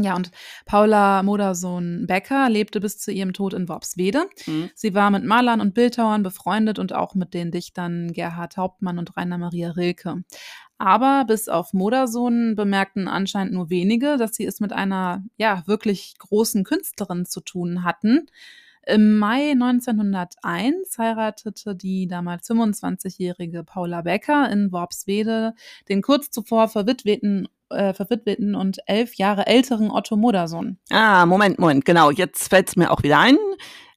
Ja, 0.00 0.16
und 0.16 0.30
Paula 0.64 1.22
Modersohn-Becker 1.22 2.48
lebte 2.48 2.80
bis 2.80 2.98
zu 2.98 3.12
ihrem 3.12 3.34
Tod 3.34 3.52
in 3.52 3.68
Worpswede. 3.68 4.24
Mhm. 4.46 4.70
Sie 4.74 4.94
war 4.94 5.10
mit 5.10 5.24
Malern 5.24 5.60
und 5.60 5.74
Bildhauern 5.74 6.22
befreundet 6.22 6.78
und 6.78 6.94
auch 6.94 7.14
mit 7.14 7.34
den 7.34 7.50
Dichtern 7.50 8.12
Gerhard 8.12 8.56
Hauptmann 8.56 8.98
und 8.98 9.16
Rainer 9.16 9.36
Maria 9.36 9.72
Rilke. 9.72 10.24
Aber 10.78 11.24
bis 11.26 11.48
auf 11.48 11.74
Modersohn 11.74 12.54
bemerkten 12.56 13.06
anscheinend 13.06 13.52
nur 13.52 13.70
wenige, 13.70 14.16
dass 14.16 14.34
sie 14.34 14.46
es 14.46 14.60
mit 14.60 14.72
einer, 14.72 15.22
ja, 15.36 15.62
wirklich 15.66 16.14
großen 16.18 16.64
Künstlerin 16.64 17.26
zu 17.26 17.40
tun 17.40 17.84
hatten. 17.84 18.26
Im 18.84 19.18
Mai 19.18 19.52
1901 19.52 20.98
heiratete 20.98 21.76
die 21.76 22.08
damals 22.08 22.50
25-jährige 22.50 23.62
Paula 23.62 24.02
Becker 24.02 24.50
in 24.50 24.72
Worpswede 24.72 25.54
den 25.88 26.02
kurz 26.02 26.30
zuvor 26.30 26.68
verwitweten 26.68 27.46
äh, 27.72 27.94
verwitweten 27.94 28.54
und 28.54 28.78
elf 28.86 29.14
Jahre 29.14 29.46
älteren 29.46 29.90
Otto 29.90 30.16
Modersohn. 30.16 30.78
Ah, 30.90 31.26
Moment, 31.26 31.58
Moment, 31.58 31.84
genau. 31.84 32.10
Jetzt 32.10 32.48
fällt 32.48 32.68
es 32.68 32.76
mir 32.76 32.90
auch 32.90 33.02
wieder 33.02 33.18
ein. 33.18 33.36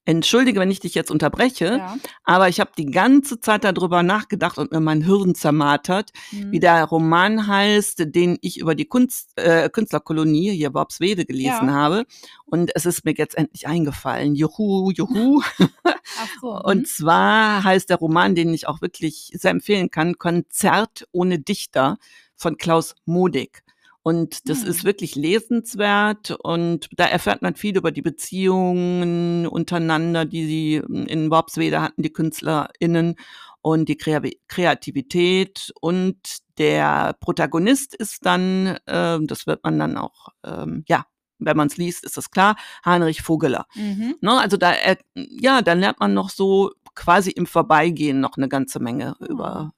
Entschuldige, 0.08 0.60
wenn 0.60 0.70
ich 0.70 0.79
dich 0.79 0.94
jetzt 0.94 1.10
unterbreche, 1.10 1.77
ja. 1.79 1.98
aber 2.24 2.48
ich 2.48 2.60
habe 2.60 2.70
die 2.77 2.86
ganze 2.86 3.39
Zeit 3.39 3.63
darüber 3.63 4.03
nachgedacht 4.03 4.60
und 4.60 4.72
mir 4.72 4.79
mein 4.79 5.01
Hirn 5.01 5.34
zermartert, 5.34 6.12
mhm. 6.32 6.51
wie 6.51 6.60
der 6.60 6.84
Roman 6.84 7.48
heißt, 7.48 8.03
den 8.13 8.38
ich 8.41 8.60
über 8.60 8.75
die 8.75 8.86
Kunst, 8.86 9.32
äh, 9.36 9.67
Künstlerkolonie 9.67 10.51
hier 10.51 10.75
Worpswede 10.75 11.25
gelesen 11.25 11.67
ja. 11.67 11.74
habe. 11.74 12.05
Und 12.46 12.70
es 12.75 12.86
ist 12.86 13.03
mir 13.03 13.15
jetzt 13.17 13.36
endlich 13.36 13.67
eingefallen. 13.67 14.36
Juhu, 14.36 14.91
juhu. 14.91 15.41
Ach 15.84 16.29
so. 16.39 16.62
und 16.62 16.82
mhm. 16.82 16.86
zwar 16.86 17.63
heißt 17.63 17.89
der 17.89 17.98
Roman, 17.98 18.36
den 18.36 18.53
ich 18.53 18.67
auch 18.67 18.82
wirklich 18.82 19.32
sehr 19.34 19.51
empfehlen 19.51 19.89
kann, 19.89 20.20
Konzert 20.20 21.08
ohne 21.13 21.39
Dichter 21.39 21.98
von 22.36 22.58
Klaus 22.58 22.94
Modig. 23.05 23.64
Und 24.07 24.47
das 24.50 24.62
hm. 24.62 24.69
ist 24.69 24.83
wirklich 24.83 25.15
lesenswert 25.15 26.29
und 26.43 26.89
da 26.95 27.05
erfährt 27.05 27.41
man 27.41 27.55
viel 27.55 27.75
über 27.75 27.91
die 27.91 28.03
Beziehungen 28.03 29.47
untereinander, 29.47 30.25
die 30.25 30.45
sie 30.45 30.75
in 31.07 31.31
Worpswede 31.31 31.81
hatten, 31.81 32.03
die 32.03 32.13
KünstlerInnen 32.13 33.15
und 33.63 33.89
die 33.89 33.97
Kreativität 33.97 35.74
und 35.81 36.17
der 36.59 37.15
Protagonist 37.19 37.95
ist 37.95 38.27
dann, 38.27 38.77
äh, 38.85 39.17
das 39.21 39.47
wird 39.47 39.63
man 39.63 39.79
dann 39.79 39.97
auch, 39.97 40.27
ähm, 40.43 40.83
ja, 40.88 41.07
wenn 41.39 41.57
man 41.57 41.65
es 41.65 41.77
liest, 41.77 42.05
ist 42.05 42.15
das 42.15 42.29
klar, 42.29 42.57
Heinrich 42.85 43.27
Vogeler. 43.27 43.65
Mhm. 43.74 44.17
Ne, 44.21 44.39
also 44.39 44.55
da, 44.55 44.74
äh, 44.74 44.97
ja, 45.15 45.63
dann 45.63 45.79
lernt 45.79 46.00
man 46.00 46.13
noch 46.13 46.29
so 46.29 46.74
quasi 46.93 47.31
im 47.31 47.47
Vorbeigehen 47.47 48.19
noch 48.19 48.38
eine 48.38 48.50
ganze 48.50 48.79
Menge 48.79 49.15
über 49.19 49.71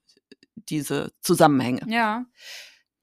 diese 0.56 1.14
Zusammenhänge. 1.22 1.84
Ja. 1.88 2.26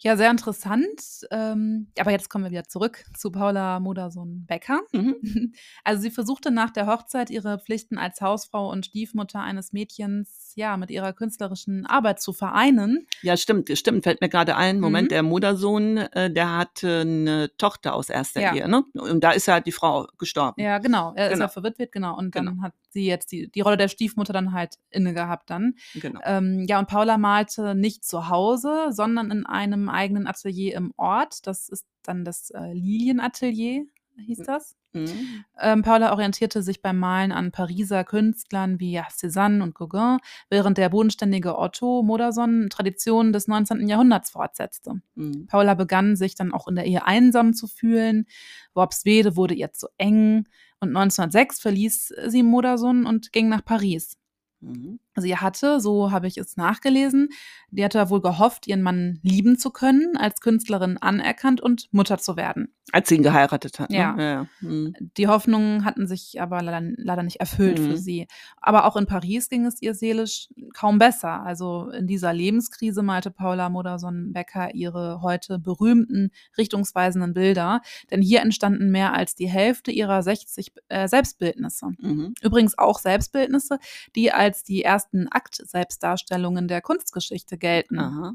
Ja, 0.05 0.19
sehr 0.19 0.31
interessant. 0.31 1.01
Ähm, 1.31 1.87
aber 1.99 2.11
jetzt 2.11 2.29
kommen 2.29 2.45
wir 2.45 2.51
wieder 2.51 2.65
zurück 2.65 3.05
zu 3.17 3.31
Paula 3.31 3.81
Modersohn-Becker. 3.81 4.81
Mhm. 4.93 5.15
Also 5.83 6.03
sie 6.03 6.11
versuchte 6.11 6.51
nach 6.51 6.71
der 6.71 6.87
Hochzeit 6.87 7.31
ihre 7.31 7.59
Pflichten 7.59 7.99
als 7.99 8.21
Hausfrau 8.21 8.71
und 8.71 8.87
Stiefmutter 8.87 9.41
eines 9.41 9.73
Mädchens 9.73 10.53
ja 10.57 10.77
mit 10.77 10.91
ihrer 10.91 11.13
künstlerischen 11.13 11.85
Arbeit 11.87 12.21
zu 12.21 12.33
vereinen. 12.33 13.07
Ja, 13.23 13.37
stimmt, 13.37 13.71
stimmt, 13.77 14.05
fällt 14.05 14.21
mir 14.21 14.29
gerade 14.29 14.57
ein. 14.57 14.79
Moment, 14.81 15.07
Mhm. 15.07 15.09
der 15.09 15.23
Modersohn, 15.23 15.97
äh, 15.97 16.31
der 16.31 16.57
hatte 16.57 17.01
eine 17.01 17.51
Tochter 17.57 17.95
aus 17.95 18.09
erster 18.11 18.41
Ja. 18.41 18.55
Ehe, 18.55 18.69
ne? 18.69 18.85
Und 18.95 19.23
da 19.25 19.31
ist 19.33 19.47
ja 19.47 19.61
die 19.61 19.73
Frau 19.73 20.07
gestorben. 20.19 20.61
Ja, 20.63 20.79
genau. 20.79 21.13
Er 21.17 21.27
ist 21.29 21.33
Genau. 21.35 21.45
ja 21.45 21.49
verwitwet, 21.49 21.93
genau. 21.93 22.17
Und 22.17 22.35
dann 22.37 22.47
Genau. 22.47 22.63
hat 22.63 22.73
sie 22.91 23.07
jetzt 23.07 23.33
die, 23.33 23.51
die 23.51 23.61
Rolle 23.63 23.77
der 23.77 23.89
Stiefmutter 23.89 24.33
dann 24.33 24.53
halt 24.53 24.75
inne 24.91 25.15
gehabt 25.15 25.51
dann. 25.51 25.75
Genau. 25.95 26.21
Ähm, 26.25 26.65
ja, 26.69 26.79
und 26.79 26.89
Paula 26.89 27.19
malte 27.19 27.75
nicht 27.75 28.05
zu 28.05 28.29
Hause, 28.29 28.89
sondern 28.91 29.31
in 29.31 29.47
einem 29.47 29.89
eigenen 29.95 30.27
Atelier 30.27 30.75
im 30.77 30.93
Ort. 30.97 31.47
Das 31.47 31.69
ist 31.69 31.87
dann 32.03 32.25
das 32.25 32.51
äh, 32.51 32.73
Lilienatelier, 32.73 33.87
hieß 34.17 34.39
das. 34.39 34.77
Mhm. 34.95 35.45
Ähm, 35.61 35.83
Paula 35.83 36.13
orientierte 36.13 36.63
sich 36.63 36.81
beim 36.81 36.99
Malen 36.99 37.33
an 37.33 37.51
Pariser 37.51 38.05
Künstlern 38.05 38.79
wie 38.79 39.01
Cézanne 39.01 39.63
und 39.63 39.75
Gauguin, 39.75 40.19
während 40.49 40.79
der 40.79 40.89
bodenständige 40.89 41.59
Otto 41.59 42.03
Modersohn 42.03 42.69
Traditionen 42.71 43.33
des 43.33 43.49
19. 43.49 43.89
Jahrhunderts 43.89 44.31
fortsetzte. 44.31 45.01
Mhm. 45.17 45.47
Paula 45.49 45.75
begann 45.75 46.15
sich 46.15 46.37
dann 46.37 46.53
auch 46.53 46.69
in 46.69 46.77
der 46.77 46.87
Ehe 46.87 47.05
einsam 47.05 47.55
zu 47.55 47.67
fühlen. 47.67 48.27
Worpswede 48.73 49.37
wurde 49.37 49.55
ihr 49.55 49.73
zu 49.73 49.89
eng. 49.99 50.47
Und 50.79 50.91
1906 50.91 51.61
verließ 51.61 52.15
sie 52.29 52.43
Modersohn 52.43 53.05
und 53.05 53.33
ging 53.33 53.49
nach 53.49 53.65
Paris. 53.65 54.17
Mhm. 54.61 55.01
Sie 55.17 55.37
hatte, 55.37 55.81
so 55.81 56.11
habe 56.11 56.27
ich 56.27 56.39
es 56.39 56.57
nachgelesen, 56.57 57.29
die 57.71 57.85
hatte 57.85 58.11
wohl 58.11 58.21
gehofft, 58.21 58.67
ihren 58.67 58.83
Mann 58.83 59.21
lieben 59.23 59.59
zu 59.59 59.71
können, 59.71 60.17
als 60.17 60.41
Künstlerin 60.41 60.99
anerkannt 60.99 61.61
und 61.61 61.89
Mutter 61.93 62.19
zu 62.19 62.37
werden. 62.37 62.73
Als 62.93 63.09
sie 63.09 63.17
ihn 63.17 63.23
geheiratet 63.23 63.81
hat. 63.81 63.91
Ne? 63.91 63.97
Ja. 63.97 64.17
ja. 64.21 64.47
Mhm. 64.61 64.95
Die 65.17 65.27
Hoffnungen 65.27 65.85
hatten 65.85 66.07
sich 66.07 66.41
aber 66.41 66.63
leider, 66.63 66.87
leider 66.97 67.23
nicht 67.23 67.41
erfüllt 67.41 67.79
Mhm. 67.79 67.91
für 67.91 67.97
sie. 67.97 68.27
Aber 68.61 68.85
auch 68.85 68.97
in 68.97 69.07
Paris 69.07 69.49
ging 69.49 69.65
es 69.67 69.81
ihr 69.81 69.95
seelisch 69.95 70.49
kaum 70.75 70.99
besser. 70.99 71.43
Also 71.43 71.89
in 71.91 72.07
dieser 72.07 72.33
Lebenskrise 72.33 73.03
malte 73.03 73.31
Paula 73.31 73.69
Modersohn-Becker 73.71 74.75
ihre 74.75 75.23
heute 75.23 75.59
berühmten, 75.59 76.31
richtungsweisenden 76.59 77.35
Bilder. 77.35 77.81
Denn 78.11 78.21
hier 78.21 78.43
entstanden 78.43 78.91
mehr 78.91 79.15
als 79.15 79.35
die 79.35 79.49
Hälfte 79.49 79.91
ihrer 79.91 80.23
60 80.23 80.73
äh, 80.89 81.09
Selbstbildnisse. 81.09 81.91
Mhm. 81.99 82.35
Übrigens 82.43 82.77
auch 82.79 82.99
Selbstbildnisse, 82.99 83.79
die 84.15 84.31
als 84.33 84.63
die 84.63 84.83
ersten 84.83 85.04
Akt-Selbstdarstellungen 85.31 86.69
der 86.69 86.81
Kunstgeschichte 86.81 87.59
gelten. 87.59 87.99
Aha. 87.99 88.35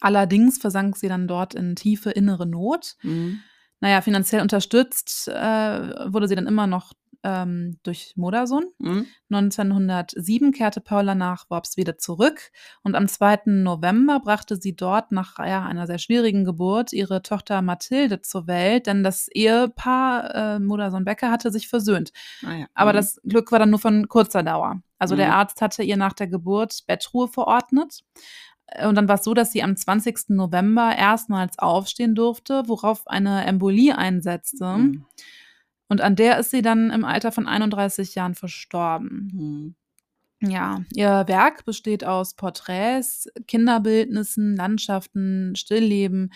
Allerdings 0.00 0.58
versank 0.58 0.96
sie 0.96 1.08
dann 1.08 1.28
dort 1.28 1.54
in 1.54 1.76
tiefe 1.76 2.10
innere 2.10 2.46
Not. 2.46 2.96
Mhm. 3.02 3.40
Naja, 3.80 4.00
finanziell 4.00 4.40
unterstützt 4.42 5.28
äh, 5.28 5.32
wurde 6.12 6.28
sie 6.28 6.36
dann 6.36 6.46
immer 6.46 6.66
noch 6.66 6.92
ähm, 7.24 7.78
durch 7.82 8.12
Modersohn. 8.16 8.64
Mhm. 8.78 9.06
1907 9.30 10.52
kehrte 10.52 10.80
Paula 10.80 11.14
nach 11.14 11.48
Worpswede 11.50 11.96
zurück 11.96 12.50
und 12.82 12.94
am 12.94 13.08
2. 13.08 13.42
November 13.46 14.20
brachte 14.20 14.56
sie 14.56 14.74
dort 14.76 15.12
nach 15.12 15.38
ja, 15.38 15.64
einer 15.64 15.86
sehr 15.86 15.98
schwierigen 15.98 16.44
Geburt 16.44 16.92
ihre 16.92 17.22
Tochter 17.22 17.62
Mathilde 17.62 18.20
zur 18.22 18.46
Welt, 18.46 18.86
denn 18.86 19.02
das 19.02 19.28
Ehepaar 19.28 20.34
äh, 20.34 20.58
Modersohn-Becker 20.58 21.30
hatte 21.30 21.50
sich 21.50 21.68
versöhnt. 21.68 22.12
Ah, 22.44 22.54
ja. 22.54 22.66
Aber 22.74 22.92
Mhm. 22.92 22.96
das 22.96 23.20
Glück 23.24 23.52
war 23.52 23.58
dann 23.58 23.70
nur 23.70 23.78
von 23.78 24.08
kurzer 24.08 24.42
Dauer. 24.42 24.82
Also 24.98 25.16
der 25.16 25.28
Mhm. 25.28 25.32
Arzt 25.34 25.60
hatte 25.62 25.82
ihr 25.82 25.96
nach 25.96 26.12
der 26.12 26.28
Geburt 26.28 26.84
Bettruhe 26.86 27.28
verordnet. 27.28 28.00
Äh, 28.66 28.86
Und 28.86 28.94
dann 28.96 29.08
war 29.08 29.16
es 29.16 29.24
so, 29.24 29.34
dass 29.34 29.52
sie 29.52 29.62
am 29.62 29.76
20. 29.76 30.34
November 30.34 30.94
erstmals 30.96 31.58
aufstehen 31.58 32.14
durfte, 32.14 32.62
worauf 32.66 33.06
eine 33.06 33.44
Embolie 33.44 33.96
einsetzte. 33.96 34.64
Mhm. 34.66 35.04
Und 35.92 36.00
an 36.00 36.16
der 36.16 36.38
ist 36.38 36.50
sie 36.50 36.62
dann 36.62 36.88
im 36.88 37.04
Alter 37.04 37.32
von 37.32 37.46
31 37.46 38.14
Jahren 38.14 38.34
verstorben. 38.34 39.76
Mhm. 40.40 40.50
Ja, 40.50 40.80
ihr 40.94 41.24
Werk 41.26 41.66
besteht 41.66 42.02
aus 42.02 42.32
Porträts, 42.32 43.28
Kinderbildnissen, 43.46 44.56
Landschaften, 44.56 45.54
Stillleben 45.54 46.32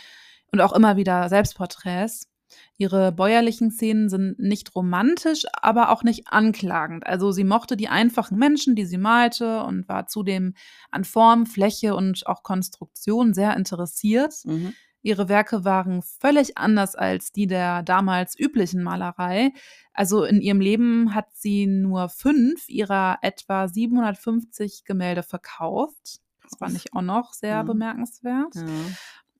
und 0.52 0.60
auch 0.60 0.74
immer 0.74 0.98
wieder 0.98 1.30
Selbstporträts. 1.30 2.28
Ihre 2.76 3.12
bäuerlichen 3.12 3.70
Szenen 3.70 4.10
sind 4.10 4.38
nicht 4.38 4.74
romantisch, 4.74 5.44
aber 5.54 5.88
auch 5.88 6.02
nicht 6.02 6.28
anklagend. 6.28 7.06
Also 7.06 7.32
sie 7.32 7.44
mochte 7.44 7.78
die 7.78 7.88
einfachen 7.88 8.36
Menschen, 8.36 8.74
die 8.74 8.84
sie 8.84 8.98
malte 8.98 9.62
und 9.62 9.88
war 9.88 10.06
zudem 10.06 10.52
an 10.90 11.04
Form, 11.04 11.46
Fläche 11.46 11.94
und 11.94 12.26
auch 12.26 12.42
Konstruktion 12.42 13.32
sehr 13.32 13.56
interessiert. 13.56 14.34
Mhm. 14.44 14.74
Ihre 15.06 15.28
Werke 15.28 15.64
waren 15.64 16.02
völlig 16.02 16.58
anders 16.58 16.96
als 16.96 17.30
die 17.30 17.46
der 17.46 17.84
damals 17.84 18.36
üblichen 18.36 18.82
Malerei. 18.82 19.52
Also 19.92 20.24
in 20.24 20.40
ihrem 20.40 20.60
Leben 20.60 21.14
hat 21.14 21.28
sie 21.32 21.66
nur 21.68 22.08
fünf 22.08 22.68
ihrer 22.68 23.18
etwa 23.22 23.68
750 23.68 24.82
Gemälde 24.84 25.22
verkauft. 25.22 26.18
Das 26.42 26.58
fand 26.58 26.74
ich 26.74 26.92
auch 26.92 27.02
noch 27.02 27.32
sehr 27.34 27.50
Ja. 27.50 27.62
bemerkenswert. 27.62 28.56
Ja. 28.56 28.62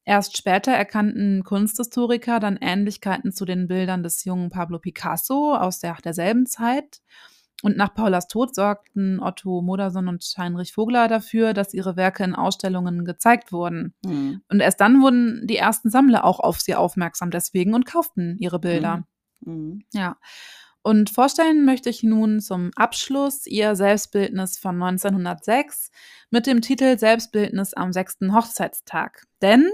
Erst 0.05 0.37
später 0.37 0.71
erkannten 0.71 1.43
Kunsthistoriker 1.43 2.39
dann 2.39 2.57
Ähnlichkeiten 2.61 3.33
zu 3.33 3.45
den 3.45 3.67
Bildern 3.67 4.05
des 4.05 4.25
jungen 4.25 4.51
Pablo 4.51 4.79
Picasso 4.79 5.57
aus 5.57 5.81
der, 5.81 5.97
derselben 5.97 6.47
Zeit. 6.47 7.01
Und 7.63 7.77
nach 7.77 7.95
Paulas 7.95 8.29
Tod 8.29 8.55
sorgten 8.55 9.19
Otto 9.21 9.63
Modersohn 9.63 10.09
und 10.09 10.23
Heinrich 10.37 10.75
Vogler 10.75 11.09
dafür, 11.09 11.55
dass 11.55 11.73
ihre 11.73 11.97
Werke 11.97 12.23
in 12.23 12.35
Ausstellungen 12.35 13.05
gezeigt 13.05 13.51
wurden. 13.51 13.95
Mhm. 14.05 14.43
Und 14.51 14.61
erst 14.61 14.81
dann 14.81 15.01
wurden 15.01 15.47
die 15.47 15.57
ersten 15.57 15.91
Sammler 15.91 16.25
auch 16.25 16.41
auf 16.41 16.61
sie 16.61 16.75
aufmerksam 16.75 17.31
deswegen 17.31 17.75
und 17.75 17.87
kauften 17.87 18.37
ihre 18.39 18.59
Bilder. 18.59 19.05
Mhm. 19.41 19.85
Ja. 19.93 20.17
Und 20.83 21.11
vorstellen 21.11 21.65
möchte 21.65 21.91
ich 21.91 22.05
nun 22.05 22.41
zum 22.41 22.71
Abschluss 22.77 23.47
ihr 23.47 23.75
Selbstbildnis 23.75 24.57
von 24.57 24.81
1906 24.81 25.91
mit 26.31 26.47
dem 26.47 26.61
Titel 26.61 26.97
Selbstbildnis 26.97 27.75
am 27.75 27.93
sechsten 27.93 28.33
Hochzeitstag. 28.33 29.25
Denn 29.43 29.69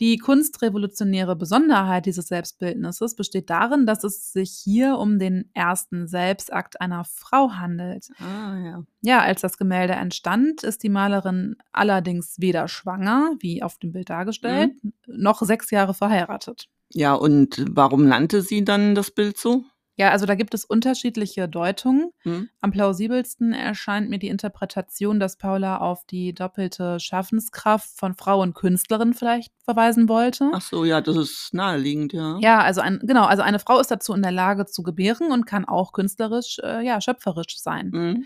die 0.00 0.16
kunstrevolutionäre 0.16 1.36
Besonderheit 1.36 2.06
dieses 2.06 2.28
Selbstbildnisses 2.28 3.14
besteht 3.14 3.50
darin, 3.50 3.84
dass 3.84 4.02
es 4.02 4.32
sich 4.32 4.50
hier 4.50 4.96
um 4.96 5.18
den 5.18 5.50
ersten 5.52 6.08
Selbstakt 6.08 6.80
einer 6.80 7.04
Frau 7.04 7.52
handelt. 7.52 8.08
Ah, 8.18 8.58
ja. 8.64 8.84
Ja, 9.02 9.20
als 9.20 9.42
das 9.42 9.58
Gemälde 9.58 9.92
entstand, 9.92 10.64
ist 10.64 10.82
die 10.82 10.88
Malerin 10.88 11.56
allerdings 11.72 12.36
weder 12.38 12.66
schwanger, 12.66 13.34
wie 13.40 13.62
auf 13.62 13.78
dem 13.78 13.92
Bild 13.92 14.08
dargestellt, 14.08 14.72
noch 15.06 15.42
sechs 15.42 15.70
Jahre 15.70 15.92
verheiratet. 15.92 16.68
Ja, 16.92 17.14
und 17.14 17.64
warum 17.70 18.08
nannte 18.08 18.42
sie 18.42 18.64
dann 18.64 18.94
das 18.94 19.10
Bild 19.10 19.36
so? 19.36 19.64
Ja, 19.96 20.10
also 20.10 20.24
da 20.24 20.34
gibt 20.34 20.54
es 20.54 20.64
unterschiedliche 20.64 21.48
Deutungen. 21.48 22.10
Hm? 22.20 22.48
Am 22.60 22.70
plausibelsten 22.70 23.52
erscheint 23.52 24.08
mir 24.08 24.18
die 24.18 24.28
Interpretation, 24.28 25.20
dass 25.20 25.36
Paula 25.36 25.78
auf 25.78 26.04
die 26.06 26.32
doppelte 26.32 26.98
Schaffenskraft 27.00 27.98
von 27.98 28.14
Frau 28.14 28.40
und 28.40 28.54
Künstlerin 28.54 29.12
vielleicht 29.12 29.52
verweisen 29.64 30.08
wollte. 30.08 30.50
Ach 30.54 30.62
so, 30.62 30.84
ja, 30.84 31.00
das 31.00 31.16
ist 31.16 31.50
naheliegend, 31.52 32.12
ja. 32.12 32.38
Ja, 32.40 32.60
also 32.60 32.80
ein, 32.80 33.00
genau, 33.02 33.24
also 33.24 33.42
eine 33.42 33.58
Frau 33.58 33.78
ist 33.78 33.90
dazu 33.90 34.14
in 34.14 34.22
der 34.22 34.32
Lage 34.32 34.64
zu 34.66 34.82
gebären 34.82 35.32
und 35.32 35.44
kann 35.46 35.64
auch 35.66 35.92
künstlerisch, 35.92 36.58
äh, 36.62 36.84
ja, 36.84 37.00
schöpferisch 37.00 37.58
sein. 37.58 37.90
Mhm. 37.92 38.24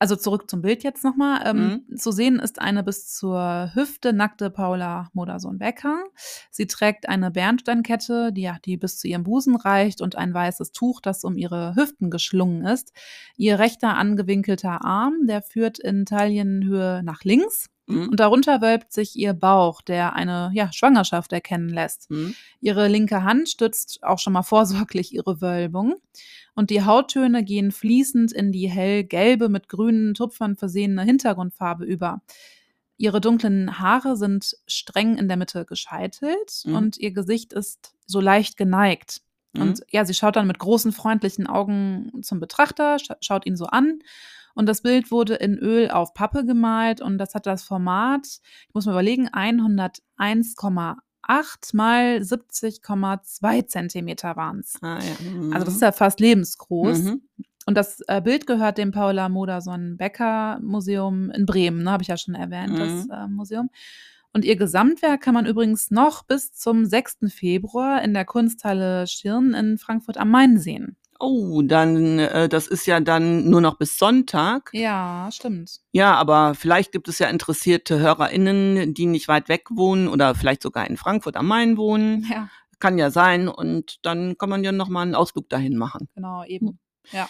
Also 0.00 0.14
zurück 0.14 0.48
zum 0.48 0.62
Bild 0.62 0.84
jetzt 0.84 1.02
nochmal. 1.02 1.42
Ähm, 1.44 1.84
Zu 1.96 2.12
sehen 2.12 2.38
ist 2.38 2.60
eine 2.60 2.84
bis 2.84 3.12
zur 3.12 3.70
Hüfte 3.74 4.12
nackte 4.12 4.48
Paula 4.50 5.10
Modersohn-Becker. 5.12 6.04
Sie 6.50 6.66
trägt 6.66 7.08
eine 7.08 7.30
Bernsteinkette, 7.32 8.32
die, 8.32 8.50
die 8.64 8.76
bis 8.76 8.98
zu 8.98 9.08
ihrem 9.08 9.24
Busen 9.24 9.56
reicht 9.56 10.00
und 10.00 10.16
ein 10.16 10.32
weißes 10.32 10.72
Tuch, 10.72 11.00
das 11.00 11.24
um 11.24 11.36
ihre 11.36 11.74
Hüften 11.74 12.10
geschlungen 12.10 12.64
ist. 12.64 12.92
Ihr 13.36 13.58
rechter 13.58 13.96
angewinkelter 13.96 14.84
Arm, 14.84 15.26
der 15.26 15.42
führt 15.42 15.80
in 15.80 16.06
Taillenhöhe 16.06 17.02
nach 17.02 17.24
links. 17.24 17.68
Mhm. 17.88 18.10
Und 18.10 18.20
darunter 18.20 18.60
wölbt 18.60 18.92
sich 18.92 19.16
ihr 19.16 19.32
Bauch, 19.32 19.80
der 19.82 20.14
eine 20.14 20.50
ja, 20.54 20.72
Schwangerschaft 20.72 21.32
erkennen 21.32 21.68
lässt. 21.70 22.10
Mhm. 22.10 22.34
Ihre 22.60 22.88
linke 22.88 23.24
Hand 23.24 23.48
stützt 23.48 24.02
auch 24.02 24.18
schon 24.18 24.32
mal 24.34 24.42
vorsorglich 24.42 25.12
ihre 25.12 25.40
Wölbung. 25.40 25.96
Und 26.54 26.70
die 26.70 26.84
Hauttöne 26.84 27.44
gehen 27.44 27.70
fließend 27.72 28.32
in 28.32 28.52
die 28.52 28.68
hellgelbe, 28.68 29.48
mit 29.48 29.68
grünen 29.68 30.14
Tupfern 30.14 30.56
versehene 30.56 31.02
Hintergrundfarbe 31.02 31.84
über. 31.84 32.20
Ihre 32.96 33.20
dunklen 33.20 33.78
Haare 33.78 34.16
sind 34.16 34.56
streng 34.66 35.16
in 35.16 35.28
der 35.28 35.36
Mitte 35.36 35.64
gescheitelt 35.64 36.62
Mhm. 36.64 36.74
und 36.74 36.98
ihr 36.98 37.12
Gesicht 37.12 37.52
ist 37.52 37.94
so 38.06 38.20
leicht 38.20 38.56
geneigt. 38.56 39.22
Mhm. 39.52 39.62
Und 39.62 39.82
ja, 39.90 40.04
sie 40.04 40.14
schaut 40.14 40.34
dann 40.36 40.48
mit 40.48 40.58
großen, 40.58 40.92
freundlichen 40.92 41.46
Augen 41.46 42.10
zum 42.22 42.40
Betrachter, 42.40 42.98
scha 42.98 43.16
schaut 43.20 43.46
ihn 43.46 43.56
so 43.56 43.66
an. 43.66 44.00
Und 44.58 44.66
das 44.66 44.82
Bild 44.82 45.10
wurde 45.12 45.36
in 45.36 45.56
Öl 45.56 45.88
auf 45.88 46.14
Pappe 46.14 46.44
gemalt 46.44 47.00
und 47.00 47.18
das 47.18 47.36
hat 47.36 47.46
das 47.46 47.62
Format, 47.62 48.26
ich 48.26 48.74
muss 48.74 48.86
mal 48.86 48.92
überlegen, 48.92 49.28
101,8 49.28 51.76
mal 51.76 52.16
70,2 52.16 53.68
Zentimeter 53.68 54.34
waren 54.34 54.58
es. 54.58 54.74
Ah, 54.82 54.98
ja. 54.98 55.30
Mhm. 55.30 55.52
Also 55.52 55.64
das 55.64 55.74
ist 55.74 55.82
ja 55.82 55.92
fast 55.92 56.18
lebensgroß. 56.18 57.04
Mhm. 57.04 57.22
Und 57.66 57.76
das 57.76 58.00
äh, 58.08 58.20
Bild 58.20 58.48
gehört 58.48 58.78
dem 58.78 58.90
Paula 58.90 59.28
Modersohn-Becker-Museum 59.28 61.30
in 61.30 61.46
Bremen, 61.46 61.84
ne, 61.84 61.92
habe 61.92 62.02
ich 62.02 62.08
ja 62.08 62.16
schon 62.16 62.34
erwähnt, 62.34 62.72
Mhm. 62.72 62.78
das 62.78 63.06
äh, 63.10 63.28
Museum. 63.28 63.70
Und 64.32 64.44
ihr 64.44 64.56
Gesamtwerk 64.56 65.20
kann 65.20 65.34
man 65.34 65.46
übrigens 65.46 65.92
noch 65.92 66.24
bis 66.24 66.52
zum 66.52 66.84
6. 66.84 67.18
Februar 67.28 68.02
in 68.02 68.12
der 68.12 68.24
Kunsthalle 68.24 69.06
Schirn 69.06 69.54
in 69.54 69.78
Frankfurt 69.78 70.18
am 70.18 70.32
Main 70.32 70.58
sehen. 70.58 70.96
Oh, 71.20 71.62
dann, 71.62 72.18
äh, 72.20 72.48
das 72.48 72.68
ist 72.68 72.86
ja 72.86 73.00
dann 73.00 73.50
nur 73.50 73.60
noch 73.60 73.76
bis 73.76 73.98
Sonntag. 73.98 74.70
Ja, 74.72 75.28
stimmt. 75.32 75.80
Ja, 75.90 76.14
aber 76.14 76.54
vielleicht 76.54 76.92
gibt 76.92 77.08
es 77.08 77.18
ja 77.18 77.28
interessierte 77.28 77.98
HörerInnen, 77.98 78.94
die 78.94 79.06
nicht 79.06 79.26
weit 79.26 79.48
weg 79.48 79.66
wohnen 79.70 80.06
oder 80.06 80.34
vielleicht 80.36 80.62
sogar 80.62 80.86
in 80.88 80.96
Frankfurt 80.96 81.36
am 81.36 81.48
Main 81.48 81.76
wohnen. 81.76 82.24
Ja, 82.30 82.48
Kann 82.78 82.98
ja 82.98 83.10
sein. 83.10 83.48
Und 83.48 83.98
dann 84.06 84.38
kann 84.38 84.48
man 84.48 84.62
ja 84.62 84.70
nochmal 84.70 85.02
einen 85.02 85.16
Ausflug 85.16 85.48
dahin 85.48 85.76
machen. 85.76 86.08
genau, 86.14 86.44
eben. 86.44 86.78
Ja. 87.10 87.28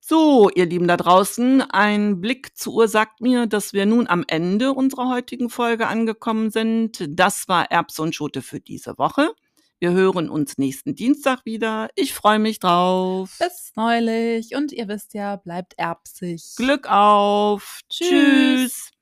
So, 0.00 0.48
ihr 0.54 0.66
Lieben 0.66 0.86
da 0.86 0.96
draußen, 0.96 1.62
ein 1.62 2.20
Blick 2.20 2.56
zur 2.56 2.74
Uhr 2.74 2.88
sagt 2.88 3.20
mir, 3.20 3.48
dass 3.48 3.72
wir 3.72 3.86
nun 3.86 4.06
am 4.06 4.24
Ende 4.28 4.72
unserer 4.72 5.08
heutigen 5.08 5.50
Folge 5.50 5.88
angekommen 5.88 6.50
sind. 6.50 7.04
Das 7.08 7.48
war 7.48 7.72
Erbs 7.72 7.98
und 7.98 8.14
Schote 8.14 8.40
für 8.40 8.60
diese 8.60 8.96
Woche. 8.98 9.34
Wir 9.78 9.92
hören 9.92 10.30
uns 10.30 10.56
nächsten 10.56 10.94
Dienstag 10.94 11.44
wieder. 11.44 11.90
Ich 11.96 12.14
freue 12.14 12.38
mich 12.38 12.60
drauf. 12.60 13.36
Bis 13.38 13.72
neulich. 13.76 14.56
Und 14.56 14.72
ihr 14.72 14.88
wisst 14.88 15.12
ja, 15.12 15.36
bleibt 15.36 15.74
erbsig. 15.76 16.54
Glück 16.56 16.88
auf. 16.90 17.80
Tschüss. 17.90 18.08
Tschüss. 18.08 18.95